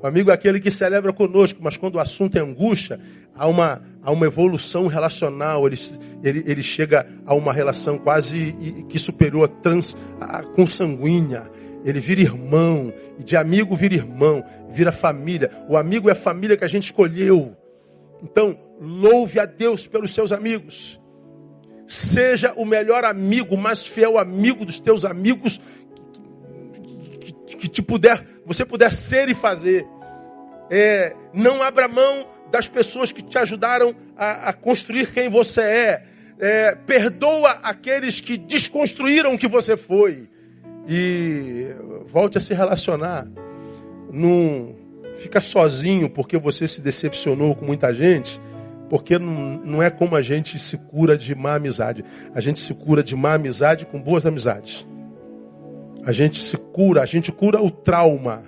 [0.00, 3.00] O amigo é aquele que celebra conosco, mas quando o assunto é angústia,
[3.34, 5.76] há uma, há uma evolução relacional, ele,
[6.22, 8.54] ele, ele chega a uma relação quase
[8.88, 11.50] que superior, trans, a, consanguínea.
[11.84, 15.50] Ele vira irmão, e de amigo vira irmão, vira família.
[15.68, 17.56] O amigo é a família que a gente escolheu.
[18.22, 20.99] Então, louve a Deus pelos seus amigos.
[21.90, 25.60] Seja o melhor amigo, o mais fiel amigo dos teus amigos
[27.58, 29.84] que, te puder, você puder ser e fazer.
[30.70, 36.02] É, não abra mão das pessoas que te ajudaram a, a construir quem você é.
[36.38, 36.74] é.
[36.76, 40.28] Perdoa aqueles que desconstruíram o que você foi.
[40.86, 41.74] E
[42.06, 43.26] volte a se relacionar.
[44.12, 44.76] Não
[45.16, 48.40] fica sozinho porque você se decepcionou com muita gente
[48.90, 52.04] porque não, é como a gente se cura de má amizade.
[52.34, 54.84] A gente se cura de má amizade com boas amizades.
[56.04, 58.42] A gente se cura, a gente cura o trauma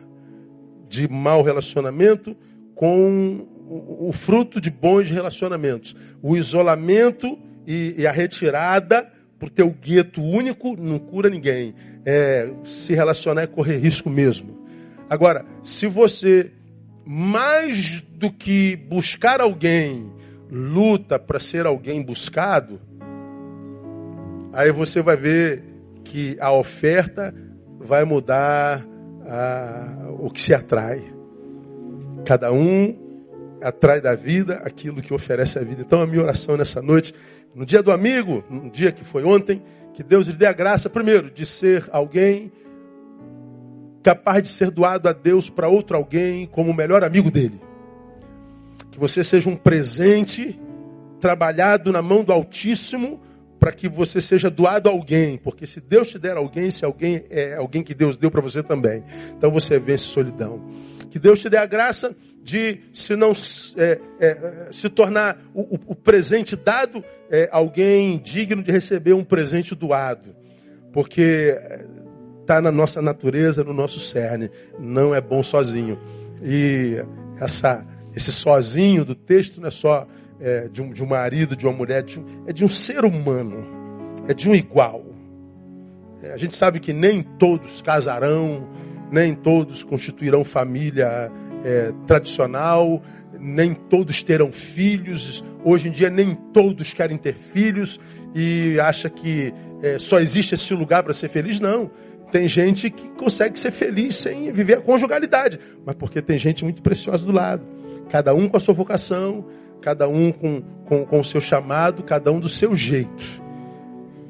[0.88, 2.36] de mau relacionamento
[2.74, 5.94] com o, fruto de bons relacionamentos.
[6.20, 9.08] O isolamento e, e a retirada
[9.54, 11.72] ter o gueto único não cura ninguém.
[12.04, 14.66] É, se relacionar é correr risco mesmo.
[15.08, 16.50] Agora, se você
[17.04, 20.11] mais do que buscar alguém
[20.54, 22.78] luta para ser alguém buscado,
[24.52, 25.64] aí você vai ver
[26.04, 27.34] que a oferta
[27.80, 28.86] vai mudar
[29.26, 31.02] a, o que se atrai.
[32.26, 32.94] Cada um
[33.62, 35.80] atrai da vida aquilo que oferece a vida.
[35.80, 37.14] Então a minha oração nessa noite,
[37.54, 39.62] no dia do amigo, no dia que foi ontem,
[39.94, 42.50] Que Deus lhe dê a graça, primeiro, de ser alguém
[44.02, 47.60] capaz de ser doado a Deus para outro alguém como o melhor amigo dele.
[48.92, 50.56] Que você seja um presente
[51.18, 53.20] trabalhado na mão do Altíssimo
[53.58, 57.24] para que você seja doado a alguém, porque se Deus te der alguém, se alguém
[57.30, 59.04] é alguém que Deus deu para você também,
[59.36, 60.60] então você vence solidão.
[61.10, 63.32] Que Deus te dê a graça de se não
[63.76, 69.76] é, é, se tornar o, o presente dado é, alguém digno de receber um presente
[69.76, 70.34] doado,
[70.92, 71.56] porque
[72.40, 74.50] está na nossa natureza, no nosso cerne.
[74.78, 75.98] Não é bom sozinho.
[76.42, 76.96] E
[77.40, 80.06] essa, esse sozinho do texto não é só
[80.40, 83.04] é, de, um, de um marido, de uma mulher, de um, é de um ser
[83.04, 83.64] humano,
[84.28, 85.04] é de um igual.
[86.22, 88.68] É, a gente sabe que nem todos casarão,
[89.10, 91.30] nem todos constituirão família
[91.64, 93.02] é, tradicional,
[93.38, 95.44] nem todos terão filhos.
[95.64, 98.00] Hoje em dia, nem todos querem ter filhos
[98.34, 99.52] e acha que
[99.82, 101.60] é, só existe esse lugar para ser feliz.
[101.60, 101.90] Não.
[102.30, 106.82] Tem gente que consegue ser feliz sem viver a conjugalidade, mas porque tem gente muito
[106.82, 107.62] preciosa do lado.
[108.12, 109.46] Cada um com a sua vocação,
[109.80, 113.42] cada um com, com, com o seu chamado, cada um do seu jeito.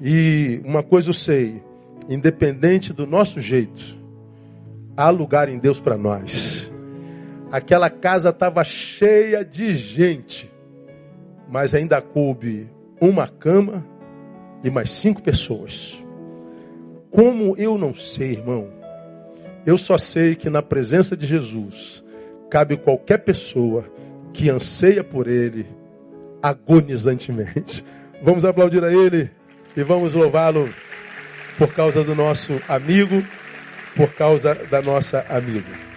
[0.01, 1.61] E uma coisa eu sei:
[2.09, 3.99] independente do nosso jeito,
[4.97, 6.70] há lugar em Deus para nós.
[7.51, 10.49] Aquela casa estava cheia de gente,
[11.49, 12.70] mas ainda coube
[13.01, 13.85] uma cama
[14.62, 16.01] e mais cinco pessoas.
[17.11, 18.68] Como eu não sei, irmão,
[19.66, 22.01] eu só sei que na presença de Jesus
[22.53, 23.90] cabe qualquer pessoa
[24.30, 25.66] que anseia por Ele
[26.42, 27.82] agonizantemente.
[28.22, 29.30] Vamos aplaudir a Ele
[29.74, 30.68] e vamos louvá-lo
[31.57, 33.22] por causa do nosso amigo,
[33.96, 35.91] por causa da nossa amiga.